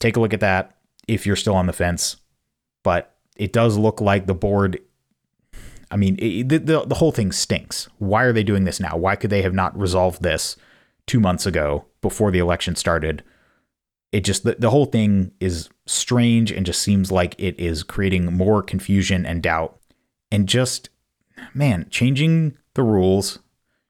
take 0.00 0.16
a 0.16 0.20
look 0.20 0.34
at 0.34 0.40
that 0.40 0.76
if 1.08 1.26
you're 1.26 1.36
still 1.36 1.54
on 1.54 1.66
the 1.66 1.72
fence. 1.72 2.16
But 2.82 3.14
it 3.36 3.52
does 3.52 3.76
look 3.76 4.00
like 4.00 4.26
the 4.26 4.34
board 4.34 4.80
I 5.90 5.96
mean, 5.96 6.16
it, 6.18 6.48
the, 6.48 6.84
the 6.84 6.96
whole 6.96 7.12
thing 7.12 7.32
stinks. 7.32 7.88
Why 7.98 8.24
are 8.24 8.32
they 8.32 8.42
doing 8.42 8.64
this 8.64 8.80
now? 8.80 8.96
Why 8.96 9.16
could 9.16 9.30
they 9.30 9.42
have 9.42 9.54
not 9.54 9.78
resolved 9.78 10.22
this 10.22 10.56
two 11.06 11.20
months 11.20 11.46
ago 11.46 11.84
before 12.00 12.30
the 12.30 12.40
election 12.40 12.74
started? 12.74 13.22
It 14.16 14.24
just, 14.24 14.44
the, 14.44 14.56
the 14.58 14.70
whole 14.70 14.86
thing 14.86 15.32
is 15.40 15.68
strange 15.84 16.50
and 16.50 16.64
just 16.64 16.80
seems 16.80 17.12
like 17.12 17.34
it 17.36 17.60
is 17.60 17.82
creating 17.82 18.32
more 18.32 18.62
confusion 18.62 19.26
and 19.26 19.42
doubt. 19.42 19.78
And 20.32 20.48
just, 20.48 20.88
man, 21.52 21.86
changing 21.90 22.56
the 22.72 22.82
rules, 22.82 23.40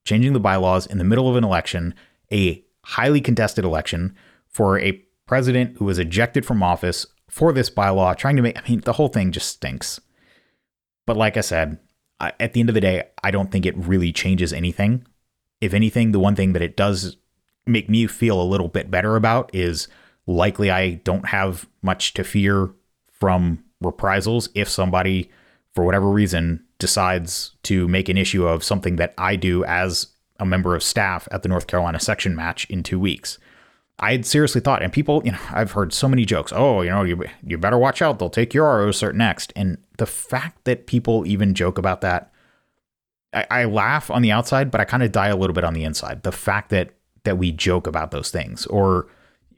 changing 0.03 0.33
the 0.33 0.41
bylaws 0.41 0.85
in 0.85 0.99
the 0.99 1.05
middle 1.05 1.29
of 1.29 1.37
an 1.37 1.45
election, 1.45 1.95
a 2.33 2.65
highly 2.87 3.21
contested 3.21 3.65
election 3.65 4.17
for 4.49 4.81
a 4.81 5.01
president 5.27 5.77
who 5.77 5.85
was 5.85 6.01
ejected 6.01 6.45
from 6.45 6.61
office 6.61 7.07
for 7.31 7.53
this 7.53 7.71
bylaw, 7.71 8.17
trying 8.17 8.35
to 8.35 8.43
make, 8.43 8.59
I 8.59 8.69
mean, 8.69 8.81
the 8.81 8.95
whole 8.95 9.07
thing 9.07 9.31
just 9.31 9.49
stinks. 9.49 10.01
But 11.07 11.17
like 11.17 11.37
I 11.37 11.43
said, 11.43 11.79
I, 12.19 12.33
at 12.41 12.53
the 12.53 12.59
end 12.59 12.69
of 12.69 12.75
the 12.75 12.81
day, 12.81 13.05
I 13.23 13.31
don't 13.31 13.53
think 13.53 13.65
it 13.65 13.77
really 13.77 14.13
changes 14.13 14.53
anything. 14.53 15.07
If 15.61 15.73
anything, 15.73 16.11
the 16.11 16.19
one 16.19 16.35
thing 16.35 16.53
that 16.55 16.63
it 16.63 16.77
does 16.77 17.17
make 17.65 17.89
me 17.89 18.09
feel 18.09 18.43
a 18.43 18.43
little 18.43 18.67
bit 18.67 18.91
better 18.91 19.15
about 19.15 19.55
is 19.55 19.87
likely 20.27 20.71
I 20.71 20.95
don't 21.05 21.27
have 21.27 21.69
much 21.83 22.15
to 22.15 22.25
fear 22.25 22.71
from 23.11 23.65
reprisals 23.81 24.49
if 24.55 24.69
somebody, 24.69 25.31
for 25.75 25.85
whatever 25.85 26.09
reason, 26.09 26.65
decides 26.79 27.53
to 27.65 27.89
make 27.89 28.09
an 28.09 28.19
issue 28.19 28.47
of 28.47 28.65
something 28.65 28.97
that 28.97 29.15
I 29.17 29.37
do 29.37 29.65
as 29.65 30.09
a 30.39 30.45
member 30.47 30.75
of 30.75 30.83
staff 30.83 31.27
at 31.31 31.43
the 31.43 31.49
North 31.49 31.67
Carolina 31.67 32.01
section 32.01 32.35
match 32.37 32.67
in 32.67 32.83
two 32.83 33.01
weeks. 33.01 33.39
I 33.99 34.13
had 34.13 34.27
seriously 34.27 34.61
thought, 34.61 34.83
and 34.83 34.93
people, 34.93 35.23
you 35.25 35.33
know, 35.33 35.39
I've 35.51 35.73
heard 35.73 35.93
so 35.93 36.09
many 36.09 36.25
jokes. 36.25 36.53
Oh, 36.55 36.83
you 36.83 36.91
know, 36.91 37.03
you 37.03 37.23
you 37.43 37.57
better 37.57 37.79
watch 37.79 38.03
out; 38.03 38.19
they'll 38.19 38.31
take 38.31 38.53
your 38.53 38.67
RO 38.67 38.91
cert 38.91 39.15
next. 39.15 39.53
And 39.57 39.79
the 39.97 40.07
fact 40.07 40.65
that 40.65 40.87
people 40.87 41.27
even 41.27 41.55
joke 41.55 41.79
about 41.79 42.03
that, 42.03 42.31
I, 43.33 43.47
I 43.51 43.65
laugh 43.65 44.11
on 44.11 44.23
the 44.23 44.33
outside, 44.33 44.71
but 44.71 44.81
I 44.81 44.85
kind 44.85 45.03
of 45.03 45.13
die 45.13 45.29
a 45.29 45.37
little 45.37 45.55
bit 45.55 45.65
on 45.65 45.75
the 45.75 45.85
inside. 45.85 46.23
The 46.23 46.33
fact 46.33 46.71
that 46.71 46.91
that 47.25 47.39
we 47.39 47.53
joke 47.53 47.87
about 47.87 48.11
those 48.11 48.31
things, 48.31 48.67
or 48.67 49.07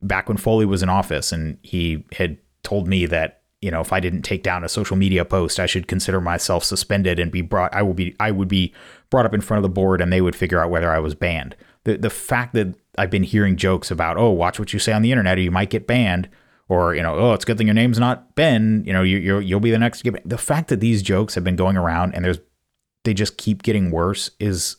back 0.02 0.28
when 0.28 0.36
Foley 0.36 0.66
was 0.66 0.82
in 0.82 0.88
office 0.88 1.32
and 1.32 1.58
he 1.62 2.04
had 2.12 2.38
told 2.62 2.86
me 2.86 3.06
that 3.06 3.42
you 3.60 3.70
know 3.70 3.80
if 3.80 3.92
I 3.92 4.00
didn't 4.00 4.22
take 4.22 4.42
down 4.42 4.64
a 4.64 4.68
social 4.68 4.96
media 4.96 5.24
post, 5.24 5.58
I 5.58 5.66
should 5.66 5.88
consider 5.88 6.20
myself 6.20 6.64
suspended 6.64 7.18
and 7.18 7.32
be 7.32 7.42
brought. 7.42 7.74
I 7.74 7.82
will 7.82 7.94
be 7.94 8.14
I 8.20 8.30
would 8.30 8.48
be 8.48 8.74
brought 9.10 9.26
up 9.26 9.34
in 9.34 9.40
front 9.40 9.58
of 9.58 9.62
the 9.62 9.74
board, 9.74 10.00
and 10.00 10.12
they 10.12 10.20
would 10.20 10.36
figure 10.36 10.60
out 10.60 10.70
whether 10.70 10.90
I 10.90 10.98
was 10.98 11.14
banned. 11.14 11.56
The 11.84 11.96
the 11.96 12.10
fact 12.10 12.54
that 12.54 12.74
I've 12.96 13.10
been 13.10 13.22
hearing 13.22 13.56
jokes 13.56 13.90
about, 13.90 14.16
oh, 14.16 14.30
watch 14.30 14.58
what 14.58 14.72
you 14.72 14.78
say 14.78 14.92
on 14.92 15.02
the 15.02 15.12
internet, 15.12 15.38
or 15.38 15.40
you 15.40 15.50
might 15.50 15.70
get 15.70 15.86
banned, 15.86 16.28
or 16.68 16.94
you 16.94 17.02
know, 17.02 17.14
oh, 17.16 17.32
it's 17.32 17.44
a 17.44 17.46
good 17.46 17.58
thing 17.58 17.66
your 17.66 17.74
name's 17.74 17.98
not 17.98 18.34
Ben. 18.34 18.82
You 18.86 18.92
know, 18.92 19.02
you 19.02 19.18
you 19.18 19.38
you'll 19.38 19.60
be 19.60 19.70
the 19.70 19.78
next 19.78 19.98
to 19.98 20.04
get. 20.04 20.12
Banned. 20.14 20.30
The 20.30 20.38
fact 20.38 20.68
that 20.68 20.80
these 20.80 21.02
jokes 21.02 21.34
have 21.34 21.44
been 21.44 21.56
going 21.56 21.76
around 21.76 22.14
and 22.14 22.24
there's 22.24 22.38
they 23.04 23.14
just 23.14 23.38
keep 23.38 23.62
getting 23.62 23.90
worse 23.90 24.30
is, 24.38 24.76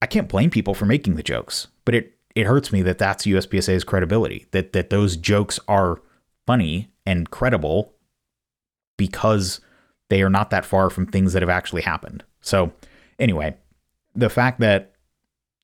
I 0.00 0.06
can't 0.06 0.28
blame 0.28 0.50
people 0.50 0.74
for 0.74 0.86
making 0.86 1.16
the 1.16 1.22
jokes, 1.22 1.68
but 1.84 1.94
it 1.94 2.11
it 2.34 2.46
hurts 2.46 2.72
me 2.72 2.82
that 2.82 2.98
that's 2.98 3.26
USPSA's 3.26 3.84
credibility. 3.84 4.46
That 4.52 4.72
that 4.72 4.90
those 4.90 5.16
jokes 5.16 5.58
are 5.68 6.00
funny 6.46 6.90
and 7.06 7.30
credible 7.30 7.94
because 8.96 9.60
they 10.08 10.22
are 10.22 10.30
not 10.30 10.50
that 10.50 10.64
far 10.64 10.90
from 10.90 11.06
things 11.06 11.32
that 11.32 11.42
have 11.42 11.50
actually 11.50 11.82
happened. 11.82 12.24
So 12.40 12.72
anyway, 13.18 13.56
the 14.14 14.28
fact 14.28 14.60
that 14.60 14.92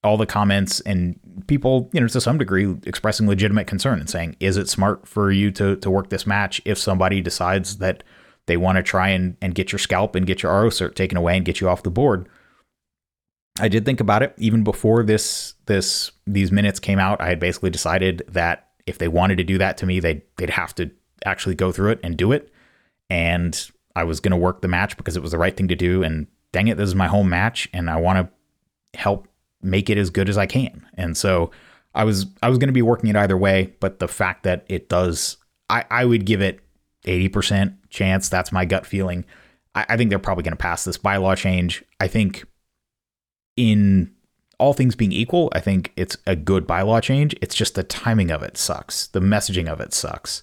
all 0.05 0.17
the 0.17 0.27
comments 0.27 0.81
and 0.81 1.19
people, 1.47 1.91
you 1.93 2.01
know, 2.01 2.07
to 2.07 2.21
some 2.21 2.39
degree 2.39 2.75
expressing 2.87 3.27
legitimate 3.27 3.67
concern 3.67 3.99
and 4.01 4.09
saying, 4.09 4.37
is 4.41 4.57
it 4.57 4.69
smart 4.69 5.07
for 5.07 5.31
you 5.31 5.51
to 5.53 5.77
to 5.77 5.91
work 5.91 6.11
this 6.11 6.27
match 6.27 6.61
if 6.65 6.79
somebody 6.79 7.21
decides 7.21 7.79
that 7.79 8.03
they 8.47 8.57
want 8.57 8.77
to 8.77 8.83
try 8.83 9.09
and, 9.09 9.37
and 9.43 9.55
get 9.55 9.73
your 9.73 9.79
scalp 9.79 10.15
and 10.15 10.27
get 10.27 10.43
your 10.43 10.53
RO 10.53 10.71
cert 10.71 10.95
taken 10.95 11.19
away 11.19 11.37
and 11.37 11.45
get 11.45 11.61
you 11.61 11.69
off 11.69 11.83
the 11.83 11.91
board? 11.91 12.29
I 13.61 13.69
did 13.69 13.85
think 13.85 14.01
about 14.01 14.23
it 14.23 14.35
even 14.39 14.65
before 14.65 15.03
this 15.03 15.55
this 15.67 16.11
these 16.27 16.53
minutes 16.53 16.81
came 16.81 16.99
out. 16.99 17.21
I 17.21 17.29
had 17.29 17.41
basically 17.41 17.71
decided 17.71 18.23
that 18.29 18.69
if 18.87 18.99
they 18.99 19.09
wanted 19.09 19.39
to 19.39 19.45
do 19.45 19.59
that 19.59 19.77
to 19.79 19.87
me, 19.87 20.01
they'd 20.01 20.23
they'd 20.37 20.51
have 20.51 20.75
to 20.77 20.91
actually 21.25 21.55
go 21.55 21.73
through 21.73 21.93
it 21.93 22.01
and 22.03 22.17
do 22.17 22.33
it. 22.33 22.53
And 23.11 23.71
I 23.97 24.05
was 24.05 24.21
going 24.21 24.33
to 24.33 24.37
work 24.37 24.63
the 24.63 24.69
match 24.69 24.97
because 24.97 25.17
it 25.17 25.23
was 25.23 25.33
the 25.33 25.39
right 25.39 25.57
thing 25.57 25.69
to 25.69 25.75
do. 25.75 26.03
And 26.03 26.27
dang 26.53 26.69
it, 26.69 26.77
this 26.77 26.89
is 26.89 26.95
my 26.95 27.09
home 27.09 27.29
match, 27.29 27.69
and 27.73 27.91
I 27.91 27.97
want 27.97 28.19
to 28.19 28.99
help 28.99 29.29
make 29.63 29.91
it 29.91 29.99
as 29.99 30.11
good 30.11 30.29
as 30.29 30.39
I 30.39 30.47
can. 30.47 30.87
And 30.95 31.17
so 31.17 31.51
I 31.95 32.05
was 32.05 32.27
I 32.43 32.49
was 32.49 32.59
going 32.59 32.69
to 32.69 32.73
be 32.73 32.83
working 32.83 33.11
it 33.11 33.17
either 33.17 33.37
way, 33.37 33.75
but 33.81 33.99
the 33.99 34.09
fact 34.09 34.45
that 34.45 34.65
it 34.69 34.89
does, 34.89 35.37
I, 35.69 35.85
I 35.91 36.05
would 36.05 36.25
give 36.25 36.41
it 36.41 36.61
80% 37.05 37.75
chance. 37.91 38.29
That's 38.29 38.53
my 38.53 38.65
gut 38.65 38.87
feeling. 38.87 39.25
I, 39.75 39.87
I 39.91 39.97
think 39.97 40.11
they're 40.11 40.19
probably 40.19 40.45
going 40.45 40.53
to 40.53 40.57
pass 40.57 40.85
this 40.85 40.99
bylaw 40.99 41.37
change. 41.37 41.85
I 42.01 42.09
think 42.09 42.45
in 43.59 44.13
all 44.59 44.73
things 44.73 44.95
being 44.95 45.13
equal, 45.13 45.51
I 45.53 45.61
think 45.61 45.93
it's 45.97 46.17
a 46.27 46.37
good 46.37 46.67
bylaw 46.67 47.03
change. 47.03 47.35
It's 47.43 47.55
just 47.55 47.75
the 47.75 47.83
timing 47.83 48.31
of 48.31 48.43
it 48.43 48.57
sucks. 48.57 49.09
The 49.09 49.21
messaging 49.21 49.69
of 49.69 49.81
it 49.81 49.93
sucks. 49.93 50.43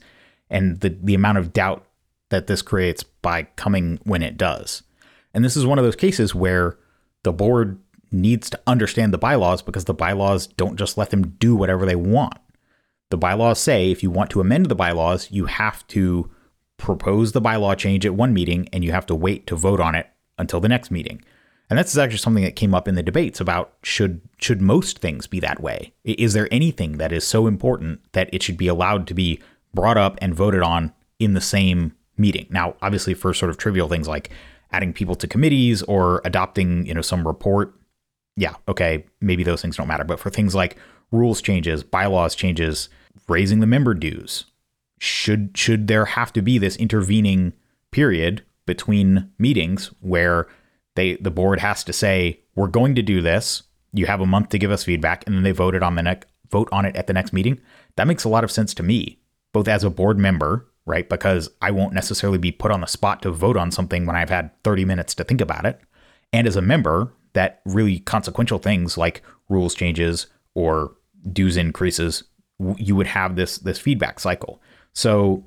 And 0.49 0.81
the, 0.81 0.89
the 0.89 1.15
amount 1.15 1.37
of 1.37 1.53
doubt 1.53 1.85
that 2.29 2.47
this 2.47 2.61
creates 2.61 3.03
by 3.03 3.43
coming 3.55 3.99
when 4.03 4.21
it 4.21 4.37
does. 4.37 4.83
And 5.33 5.43
this 5.43 5.55
is 5.55 5.65
one 5.65 5.79
of 5.79 5.85
those 5.85 5.95
cases 5.95 6.35
where 6.35 6.77
the 7.23 7.31
board 7.31 7.79
needs 8.11 8.49
to 8.49 8.59
understand 8.67 9.13
the 9.13 9.17
bylaws 9.17 9.61
because 9.61 9.85
the 9.85 9.93
bylaws 9.93 10.47
don't 10.47 10.77
just 10.77 10.97
let 10.97 11.09
them 11.09 11.35
do 11.39 11.55
whatever 11.55 11.85
they 11.85 11.95
want. 11.95 12.37
The 13.11 13.17
bylaws 13.17 13.59
say 13.59 13.91
if 13.91 14.03
you 14.03 14.09
want 14.09 14.29
to 14.31 14.41
amend 14.41 14.65
the 14.65 14.75
bylaws, 14.75 15.31
you 15.31 15.45
have 15.45 15.87
to 15.87 16.29
propose 16.77 17.31
the 17.31 17.41
bylaw 17.41 17.77
change 17.77 18.05
at 18.05 18.15
one 18.15 18.33
meeting 18.33 18.67
and 18.73 18.83
you 18.83 18.91
have 18.91 19.05
to 19.05 19.15
wait 19.15 19.47
to 19.47 19.55
vote 19.55 19.79
on 19.79 19.95
it 19.95 20.09
until 20.37 20.59
the 20.59 20.69
next 20.69 20.91
meeting. 20.91 21.21
And 21.69 21.79
that's 21.79 21.97
actually 21.97 22.19
something 22.19 22.43
that 22.43 22.55
came 22.55 22.75
up 22.75 22.87
in 22.87 22.95
the 22.95 23.03
debates 23.03 23.39
about 23.39 23.73
should 23.81 24.21
should 24.37 24.61
most 24.61 24.99
things 24.99 25.27
be 25.27 25.39
that 25.39 25.61
way? 25.61 25.93
Is 26.03 26.33
there 26.33 26.47
anything 26.51 26.97
that 26.97 27.11
is 27.11 27.25
so 27.25 27.47
important 27.47 28.01
that 28.11 28.29
it 28.31 28.43
should 28.43 28.57
be 28.57 28.67
allowed 28.67 29.07
to 29.07 29.13
be 29.13 29.41
brought 29.73 29.97
up 29.97 30.17
and 30.21 30.35
voted 30.35 30.61
on 30.61 30.93
in 31.19 31.33
the 31.33 31.41
same 31.41 31.95
meeting? 32.17 32.45
Now, 32.49 32.75
obviously 32.81 33.13
for 33.13 33.33
sort 33.33 33.49
of 33.49 33.57
trivial 33.57 33.87
things 33.87 34.07
like 34.07 34.29
adding 34.71 34.93
people 34.93 35.15
to 35.15 35.27
committees 35.27 35.81
or 35.83 36.21
adopting, 36.23 36.85
you 36.85 36.93
know, 36.93 37.01
some 37.01 37.25
report 37.25 37.73
yeah, 38.37 38.55
okay, 38.67 39.05
maybe 39.21 39.43
those 39.43 39.61
things 39.61 39.77
don't 39.77 39.87
matter. 39.87 40.03
But 40.03 40.19
for 40.19 40.29
things 40.29 40.53
like 40.53 40.77
rules 41.11 41.41
changes, 41.41 41.83
bylaws 41.83 42.35
changes, 42.35 42.89
raising 43.27 43.59
the 43.59 43.65
member 43.65 43.93
dues, 43.93 44.45
should 44.99 45.51
should 45.55 45.87
there 45.87 46.05
have 46.05 46.33
to 46.33 46.41
be 46.41 46.57
this 46.57 46.75
intervening 46.77 47.53
period 47.91 48.43
between 48.65 49.31
meetings 49.37 49.91
where 50.01 50.47
they 50.95 51.15
the 51.15 51.31
board 51.31 51.59
has 51.59 51.83
to 51.85 51.93
say 51.93 52.41
we're 52.55 52.67
going 52.67 52.95
to 52.95 53.01
do 53.01 53.21
this. 53.21 53.63
You 53.93 54.07
have 54.07 54.21
a 54.21 54.25
month 54.25 54.49
to 54.49 54.59
give 54.59 54.71
us 54.71 54.83
feedback, 54.83 55.23
and 55.25 55.35
then 55.35 55.43
they 55.43 55.51
voted 55.51 55.83
on 55.83 55.95
the 55.95 56.03
next 56.03 56.27
vote 56.51 56.69
on 56.71 56.85
it 56.85 56.95
at 56.95 57.07
the 57.07 57.13
next 57.13 57.33
meeting. 57.33 57.59
That 57.95 58.07
makes 58.07 58.23
a 58.23 58.29
lot 58.29 58.43
of 58.43 58.51
sense 58.51 58.73
to 58.75 58.83
me, 58.83 59.19
both 59.53 59.67
as 59.67 59.83
a 59.83 59.89
board 59.89 60.17
member, 60.17 60.67
right? 60.85 61.07
Because 61.07 61.49
I 61.61 61.71
won't 61.71 61.93
necessarily 61.93 62.37
be 62.37 62.51
put 62.51 62.71
on 62.71 62.81
the 62.81 62.87
spot 62.87 63.21
to 63.21 63.31
vote 63.31 63.57
on 63.57 63.71
something 63.71 64.05
when 64.05 64.15
I've 64.15 64.29
had 64.29 64.51
30 64.63 64.85
minutes 64.85 65.15
to 65.15 65.23
think 65.23 65.41
about 65.41 65.65
it, 65.65 65.79
and 66.33 66.47
as 66.47 66.55
a 66.55 66.61
member 66.61 67.13
that 67.33 67.61
really 67.65 67.99
consequential 67.99 68.59
things 68.59 68.97
like 68.97 69.21
rules 69.49 69.75
changes 69.75 70.27
or 70.53 70.95
dues 71.31 71.57
increases, 71.57 72.23
you 72.77 72.95
would 72.95 73.07
have 73.07 73.35
this 73.35 73.57
this 73.57 73.79
feedback 73.79 74.19
cycle. 74.19 74.61
So, 74.93 75.45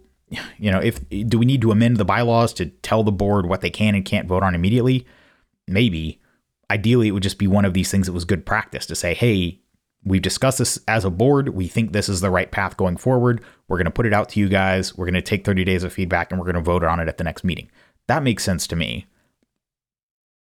you 0.58 0.70
know, 0.70 0.80
if 0.80 1.00
do 1.08 1.38
we 1.38 1.46
need 1.46 1.62
to 1.62 1.72
amend 1.72 1.96
the 1.96 2.04
bylaws 2.04 2.52
to 2.54 2.66
tell 2.66 3.02
the 3.02 3.12
board 3.12 3.46
what 3.46 3.62
they 3.62 3.70
can 3.70 3.94
and 3.94 4.04
can't 4.04 4.28
vote 4.28 4.42
on 4.42 4.54
immediately? 4.54 5.06
Maybe. 5.68 6.20
Ideally, 6.70 7.08
it 7.08 7.12
would 7.12 7.22
just 7.22 7.38
be 7.38 7.46
one 7.46 7.64
of 7.64 7.74
these 7.74 7.90
things 7.90 8.06
that 8.06 8.12
was 8.12 8.24
good 8.24 8.44
practice 8.44 8.86
to 8.86 8.94
say, 8.94 9.14
hey, 9.14 9.60
we've 10.04 10.22
discussed 10.22 10.58
this 10.58 10.78
as 10.86 11.04
a 11.04 11.10
board. 11.10 11.50
We 11.50 11.66
think 11.68 11.92
this 11.92 12.08
is 12.08 12.20
the 12.20 12.30
right 12.30 12.50
path 12.50 12.76
going 12.76 12.96
forward. 12.96 13.42
We're 13.68 13.78
going 13.78 13.86
to 13.86 13.90
put 13.90 14.06
it 14.06 14.12
out 14.12 14.28
to 14.30 14.40
you 14.40 14.48
guys. 14.48 14.96
We're 14.96 15.06
going 15.06 15.14
to 15.14 15.22
take 15.22 15.44
30 15.44 15.64
days 15.64 15.84
of 15.84 15.92
feedback 15.92 16.30
and 16.30 16.38
we're 16.38 16.46
going 16.46 16.56
to 16.56 16.60
vote 16.60 16.84
on 16.84 17.00
it 17.00 17.08
at 17.08 17.18
the 17.18 17.24
next 17.24 17.44
meeting. 17.44 17.70
That 18.06 18.22
makes 18.22 18.44
sense 18.44 18.66
to 18.68 18.76
me. 18.76 19.06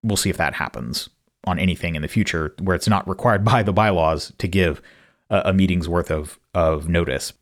We'll 0.02 0.16
see 0.16 0.30
if 0.30 0.36
that 0.36 0.54
happens 0.54 1.08
on 1.44 1.58
anything 1.58 1.94
in 1.94 2.02
the 2.02 2.08
future 2.08 2.54
where 2.60 2.76
it's 2.76 2.88
not 2.88 3.08
required 3.08 3.44
by 3.44 3.62
the 3.62 3.72
bylaws 3.72 4.32
to 4.38 4.48
give 4.48 4.82
a, 5.30 5.42
a 5.46 5.52
meeting's 5.52 5.88
worth 5.88 6.10
of 6.10 6.38
of 6.54 6.88
notice. 6.88 7.32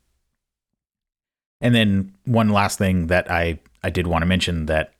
And 1.61 1.73
then 1.73 2.13
one 2.25 2.49
last 2.49 2.77
thing 2.77 3.07
that 3.07 3.29
I 3.29 3.59
I 3.83 3.89
did 3.89 4.07
want 4.07 4.23
to 4.23 4.27
mention 4.27 4.65
that 4.65 4.94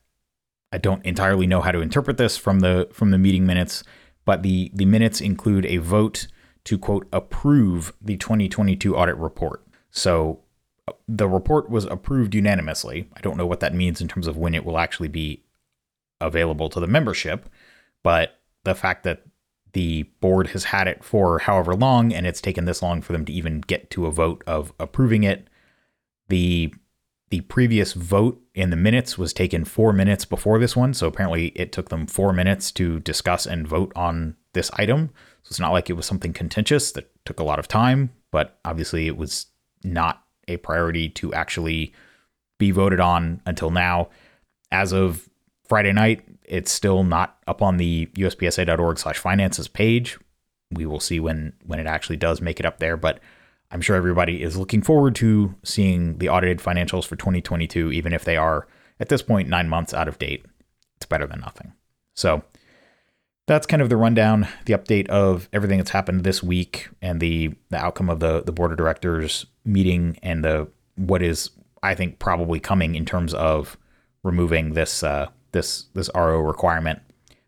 I 0.76 0.78
don't 0.78 1.02
entirely 1.06 1.46
know 1.46 1.62
how 1.62 1.72
to 1.72 1.80
interpret 1.80 2.18
this 2.18 2.36
from 2.36 2.60
the 2.60 2.86
from 2.92 3.10
the 3.10 3.16
meeting 3.16 3.46
minutes, 3.46 3.82
but 4.26 4.42
the 4.42 4.70
the 4.74 4.84
minutes 4.84 5.22
include 5.22 5.64
a 5.64 5.78
vote 5.78 6.26
to 6.64 6.76
quote 6.76 7.08
approve 7.14 7.94
the 8.02 8.18
2022 8.18 8.94
audit 8.94 9.16
report. 9.16 9.66
So 9.90 10.40
uh, 10.86 10.92
the 11.08 11.28
report 11.28 11.70
was 11.70 11.86
approved 11.86 12.34
unanimously. 12.34 13.08
I 13.16 13.20
don't 13.22 13.38
know 13.38 13.46
what 13.46 13.60
that 13.60 13.72
means 13.72 14.02
in 14.02 14.08
terms 14.08 14.26
of 14.26 14.36
when 14.36 14.54
it 14.54 14.66
will 14.66 14.78
actually 14.78 15.08
be 15.08 15.44
available 16.20 16.68
to 16.68 16.78
the 16.78 16.86
membership, 16.86 17.48
but 18.02 18.38
the 18.64 18.74
fact 18.74 19.02
that 19.04 19.22
the 19.72 20.02
board 20.20 20.48
has 20.48 20.64
had 20.64 20.88
it 20.88 21.02
for 21.02 21.38
however 21.38 21.74
long 21.74 22.12
and 22.12 22.26
it's 22.26 22.42
taken 22.42 22.66
this 22.66 22.82
long 22.82 23.00
for 23.00 23.14
them 23.14 23.24
to 23.24 23.32
even 23.32 23.62
get 23.62 23.88
to 23.92 24.04
a 24.04 24.12
vote 24.12 24.44
of 24.46 24.74
approving 24.78 25.22
it. 25.22 25.48
The 26.28 26.74
the 27.30 27.40
previous 27.42 27.92
vote 27.92 28.40
in 28.54 28.70
the 28.70 28.76
minutes 28.76 29.18
was 29.18 29.32
taken 29.32 29.64
4 29.64 29.92
minutes 29.92 30.24
before 30.24 30.58
this 30.58 30.76
one, 30.76 30.94
so 30.94 31.08
apparently 31.08 31.48
it 31.48 31.72
took 31.72 31.88
them 31.88 32.06
4 32.06 32.32
minutes 32.32 32.70
to 32.72 33.00
discuss 33.00 33.46
and 33.46 33.66
vote 33.66 33.92
on 33.96 34.36
this 34.52 34.70
item. 34.74 35.10
So 35.42 35.50
it's 35.50 35.60
not 35.60 35.72
like 35.72 35.90
it 35.90 35.94
was 35.94 36.06
something 36.06 36.32
contentious 36.32 36.92
that 36.92 37.10
took 37.24 37.40
a 37.40 37.44
lot 37.44 37.58
of 37.58 37.68
time, 37.68 38.10
but 38.30 38.58
obviously 38.64 39.06
it 39.06 39.16
was 39.16 39.46
not 39.82 40.22
a 40.48 40.56
priority 40.58 41.08
to 41.08 41.34
actually 41.34 41.92
be 42.58 42.70
voted 42.70 43.00
on 43.00 43.42
until 43.44 43.70
now. 43.70 44.08
As 44.70 44.92
of 44.92 45.28
Friday 45.68 45.92
night, 45.92 46.22
it's 46.44 46.70
still 46.70 47.02
not 47.02 47.38
up 47.46 47.60
on 47.60 47.76
the 47.76 48.06
uspsa.org 48.14 48.98
slash 48.98 49.18
finances 49.18 49.68
page. 49.68 50.18
We 50.70 50.86
will 50.86 51.00
see 51.00 51.20
when 51.20 51.52
when 51.64 51.78
it 51.78 51.86
actually 51.86 52.16
does 52.16 52.40
make 52.40 52.60
it 52.60 52.66
up 52.66 52.78
there, 52.78 52.96
but 52.96 53.20
I'm 53.70 53.80
sure 53.80 53.96
everybody 53.96 54.42
is 54.42 54.56
looking 54.56 54.82
forward 54.82 55.14
to 55.16 55.54
seeing 55.62 56.18
the 56.18 56.28
audited 56.28 56.58
financials 56.58 57.04
for 57.04 57.16
2022, 57.16 57.92
even 57.92 58.12
if 58.12 58.24
they 58.24 58.36
are 58.36 58.66
at 59.00 59.08
this 59.08 59.22
point 59.22 59.48
nine 59.48 59.68
months 59.68 59.92
out 59.92 60.08
of 60.08 60.18
date. 60.18 60.44
It's 60.96 61.06
better 61.06 61.26
than 61.26 61.40
nothing. 61.40 61.72
So 62.14 62.42
that's 63.46 63.66
kind 63.66 63.82
of 63.82 63.88
the 63.88 63.96
rundown, 63.96 64.48
the 64.64 64.72
update 64.72 65.08
of 65.08 65.48
everything 65.52 65.78
that's 65.78 65.90
happened 65.90 66.24
this 66.24 66.42
week 66.42 66.88
and 67.02 67.20
the 67.20 67.54
the 67.70 67.76
outcome 67.76 68.08
of 68.08 68.20
the 68.20 68.42
the 68.42 68.52
board 68.52 68.72
of 68.72 68.78
directors 68.78 69.46
meeting 69.64 70.18
and 70.22 70.44
the 70.44 70.68
what 70.96 71.22
is 71.22 71.50
I 71.82 71.94
think 71.94 72.18
probably 72.18 72.58
coming 72.58 72.94
in 72.94 73.04
terms 73.04 73.34
of 73.34 73.76
removing 74.22 74.72
this 74.72 75.02
uh, 75.02 75.28
this 75.52 75.84
this 75.94 76.10
RO 76.14 76.40
requirement. 76.40 77.00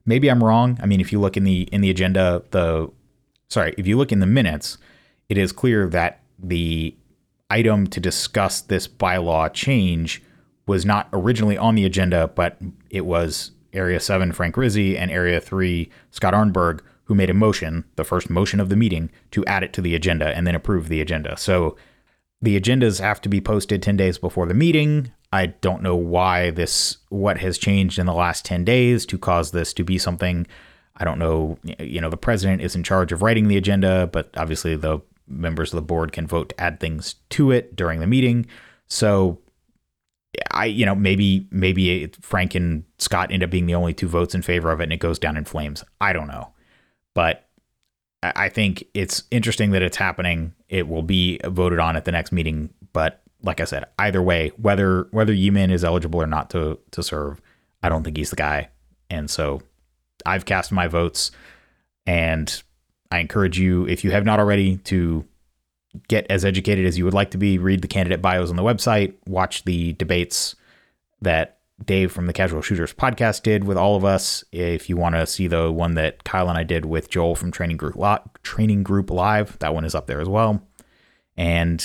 Maybe 0.07 0.31
I'm 0.31 0.43
wrong. 0.43 0.79
I 0.81 0.87
mean, 0.87 1.01
if 1.01 1.13
you 1.13 1.21
look 1.21 1.37
in 1.37 1.45
the 1.45 1.63
in 1.73 1.81
the 1.81 1.91
agenda, 1.91 2.43
the 2.51 2.91
sorry, 3.49 3.75
if 3.77 3.87
you 3.87 3.97
look 3.97 4.13
in 4.13 4.21
the 4.21 4.27
minutes, 4.27 4.79
it 5.29 5.39
is 5.39 5.53
clear 5.53 5.89
that 5.89 6.21
the 6.39 6.95
item 7.51 7.87
to 7.89 8.01
discuss 8.01 8.61
this 8.61 8.87
bylaw 8.87 9.53
change 9.53 10.23
was 10.67 10.85
not 10.85 11.09
originally 11.13 11.57
on 11.57 11.75
the 11.75 11.85
agenda, 11.85 12.29
but 12.29 12.59
it 12.91 13.07
was 13.07 13.53
Area 13.73 14.01
7 14.01 14.33
Frank 14.33 14.57
Rizzi 14.57 14.97
and 14.97 15.11
Area 15.11 15.41
3 15.41 15.91
Scott 16.11 16.35
Arnberg 16.35 16.81
who 17.09 17.15
made 17.15 17.31
a 17.31 17.35
motion, 17.35 17.85
the 17.97 18.05
first 18.05 18.29
motion 18.29 18.61
of 18.61 18.69
the 18.69 18.77
meeting, 18.77 19.11
to 19.31 19.45
add 19.47 19.63
it 19.63 19.73
to 19.73 19.81
the 19.81 19.95
agenda 19.95 20.37
and 20.37 20.47
then 20.47 20.55
approve 20.55 20.89
the 20.89 21.01
agenda. 21.01 21.39
So 21.39 21.75
the 22.43 22.61
agendas 22.61 23.01
have 23.01 23.21
to 23.23 23.31
be 23.31 23.41
posted 23.41 23.83
10 23.83 23.97
days 23.97 24.19
before 24.19 24.47
the 24.47 24.53
meeting. 24.53 25.11
I 25.33 25.47
don't 25.47 25.83
know 25.83 25.97
why 25.97 26.51
this, 26.51 26.99
what 27.09 27.39
has 27.39 27.57
changed 27.57 27.99
in 27.99 28.05
the 28.05 28.13
last 28.13 28.45
10 28.45 28.63
days 28.63 29.07
to 29.07 29.17
cause 29.17 29.53
this 29.53 29.73
to 29.75 29.85
be 29.85 29.97
something. 29.97 30.47
I 30.97 31.05
don't 31.05 31.19
know. 31.19 31.59
You 31.79 32.03
know, 32.03 32.11
the 32.11 32.19
president 32.19 32.61
is 32.61 32.77
in 32.77 32.83
charge 32.83 33.11
of 33.11 33.23
writing 33.23 33.49
the 33.49 33.57
agenda, 33.57 34.07
but 34.13 34.29
obviously 34.37 34.77
the 34.77 35.01
members 35.29 35.73
of 35.73 35.77
the 35.77 35.83
board 35.83 36.13
can 36.13 36.27
vote 36.27 36.51
to 36.51 36.61
add 36.61 36.81
things 36.81 37.17
to 37.31 37.51
it 37.51 37.77
during 37.77 38.01
the 38.01 38.07
meeting. 38.07 38.47
So 38.87 39.39
I, 40.51 40.67
you 40.67 40.87
know, 40.87 40.95
maybe 40.95 41.47
maybe 41.51 42.07
Frank 42.21 42.55
and 42.55 42.85
Scott 42.99 43.31
end 43.33 43.43
up 43.43 43.51
being 43.51 43.67
the 43.67 43.75
only 43.75 43.95
two 43.95 44.09
votes 44.09 44.35
in 44.35 44.43
favor 44.43 44.71
of 44.71 44.81
it, 44.81 44.85
and 44.85 44.93
it 44.93 44.99
goes 44.99 45.19
down 45.19 45.37
in 45.37 45.45
flames. 45.45 45.85
I 46.01 46.13
don't 46.13 46.29
know, 46.29 46.53
but 47.15 47.49
I 48.23 48.49
think 48.49 48.85
it's 48.95 49.23
interesting 49.31 49.71
that 49.73 49.83
it's 49.83 49.97
happening. 49.97 50.55
It 50.69 50.89
will 50.89 51.03
be 51.03 51.41
voted 51.45 51.79
on 51.79 51.97
at 51.97 52.05
the 52.05 52.13
next 52.13 52.33
meeting, 52.33 52.71
but 52.93 53.23
like 53.43 53.61
I 53.61 53.65
said, 53.65 53.85
either 53.99 54.23
way, 54.23 54.53
whether 54.57 55.09
whether 55.13 55.33
Yi 55.33 55.51
Min 55.51 55.71
is 55.71 55.85
eligible 55.85 56.21
or 56.21 56.27
not 56.27 56.51
to 56.51 56.79
to 56.91 57.03
serve, 57.03 57.41
I 57.83 57.89
don't 57.89 58.03
think 58.03 58.17
he's 58.17 58.31
the 58.31 58.37
guy, 58.37 58.69
and 59.09 59.31
so 59.31 59.63
I've 60.27 60.45
cast 60.45 60.73
my 60.73 60.89
votes, 60.89 61.31
and 62.07 62.63
I 63.11 63.19
encourage 63.19 63.59
you, 63.59 63.87
if 63.87 64.05
you 64.05 64.11
have 64.11 64.25
not 64.25 64.39
already, 64.39 64.77
to 64.79 65.25
get 66.09 66.27
as 66.31 66.45
educated 66.45 66.87
as 66.87 66.99
you 66.99 67.05
would 67.05 67.15
like 67.15 67.31
to 67.31 67.39
be. 67.39 67.59
Read 67.59 67.83
the 67.83 67.89
candidate 67.89 68.23
bios 68.23 68.51
on 68.51 68.57
the 68.57 68.63
website, 68.63 69.15
watch 69.27 69.65
the 69.65 69.95
debates 69.95 70.55
that 71.21 71.59
Dave 71.85 72.13
from 72.13 72.27
the 72.27 72.33
Casual 72.33 72.61
Shooters 72.61 72.93
podcast 72.93 73.43
did 73.43 73.65
with 73.65 73.77
all 73.77 73.97
of 73.97 74.05
us. 74.05 74.45
If 74.53 74.89
you 74.89 74.97
want 74.97 75.15
to 75.15 75.27
see 75.27 75.47
the 75.47 75.71
one 75.71 75.95
that 75.95 76.25
Kyle 76.25 76.49
and 76.49 76.59
I 76.59 76.65
did 76.65 76.85
with 76.85 77.09
Joel 77.09 77.37
from 77.37 77.51
Training 77.51 77.77
Group 77.77 77.97
Training 78.43 78.83
Group 78.83 79.11
Live, 79.11 79.59
that 79.61 79.75
one 79.75 79.85
is 79.85 79.95
up 79.95 80.07
there 80.07 80.21
as 80.21 80.29
well. 80.29 80.63
And 81.37 81.85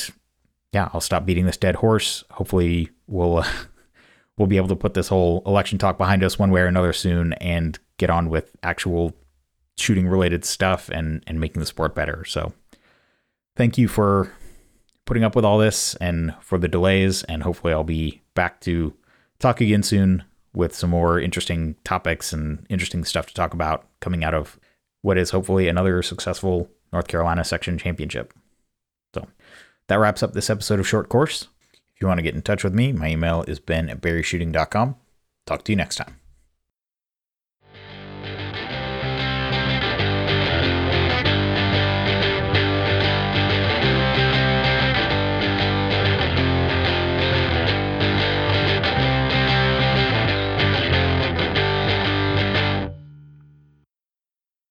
yeah, 0.71 0.89
I'll 0.93 1.01
stop 1.01 1.25
beating 1.25 1.45
this 1.45 1.57
dead 1.57 1.75
horse. 1.75 2.23
Hopefully, 2.31 2.89
we'll 3.07 3.39
uh, 3.39 3.47
we'll 4.37 4.47
be 4.47 4.57
able 4.57 4.69
to 4.69 4.75
put 4.75 4.95
this 4.95 5.09
whole 5.09 5.43
election 5.45 5.77
talk 5.77 5.97
behind 5.97 6.23
us 6.23 6.39
one 6.39 6.51
way 6.51 6.61
or 6.61 6.67
another 6.67 6.93
soon 6.93 7.33
and 7.33 7.77
get 7.97 8.09
on 8.09 8.29
with 8.29 8.55
actual 8.63 9.13
shooting 9.77 10.07
related 10.07 10.45
stuff 10.45 10.89
and 10.89 11.23
and 11.27 11.39
making 11.39 11.59
the 11.59 11.65
sport 11.65 11.95
better. 11.95 12.25
So 12.25 12.53
thank 13.55 13.77
you 13.77 13.87
for 13.87 14.31
putting 15.05 15.23
up 15.23 15.35
with 15.35 15.45
all 15.45 15.57
this 15.57 15.95
and 15.95 16.33
for 16.41 16.57
the 16.57 16.67
delays 16.67 17.23
and 17.23 17.43
hopefully 17.43 17.73
I'll 17.73 17.83
be 17.83 18.21
back 18.35 18.61
to 18.61 18.93
talk 19.39 19.59
again 19.59 19.83
soon 19.83 20.23
with 20.53 20.75
some 20.75 20.89
more 20.89 21.19
interesting 21.19 21.75
topics 21.83 22.31
and 22.31 22.65
interesting 22.69 23.03
stuff 23.03 23.25
to 23.27 23.33
talk 23.33 23.53
about 23.53 23.87
coming 23.99 24.23
out 24.23 24.33
of 24.33 24.59
what 25.01 25.17
is 25.17 25.31
hopefully 25.31 25.67
another 25.67 26.01
successful 26.01 26.69
North 26.91 27.07
Carolina 27.07 27.43
section 27.43 27.77
championship. 27.77 28.33
So 29.13 29.27
that 29.87 29.99
wraps 29.99 30.23
up 30.23 30.33
this 30.33 30.49
episode 30.49 30.79
of 30.79 30.87
Short 30.87 31.09
Course. 31.09 31.47
If 31.73 32.01
you 32.01 32.07
want 32.07 32.19
to 32.19 32.23
get 32.23 32.35
in 32.35 32.41
touch 32.41 32.63
with 32.63 32.73
me, 32.73 32.91
my 32.91 33.09
email 33.09 33.43
is 33.47 33.59
ben 33.59 33.89
at 33.89 34.01
berryshooting.com. 34.01 34.95
Talk 35.45 35.63
to 35.65 35.71
you 35.71 35.75
next 35.75 35.97
time. 35.97 36.22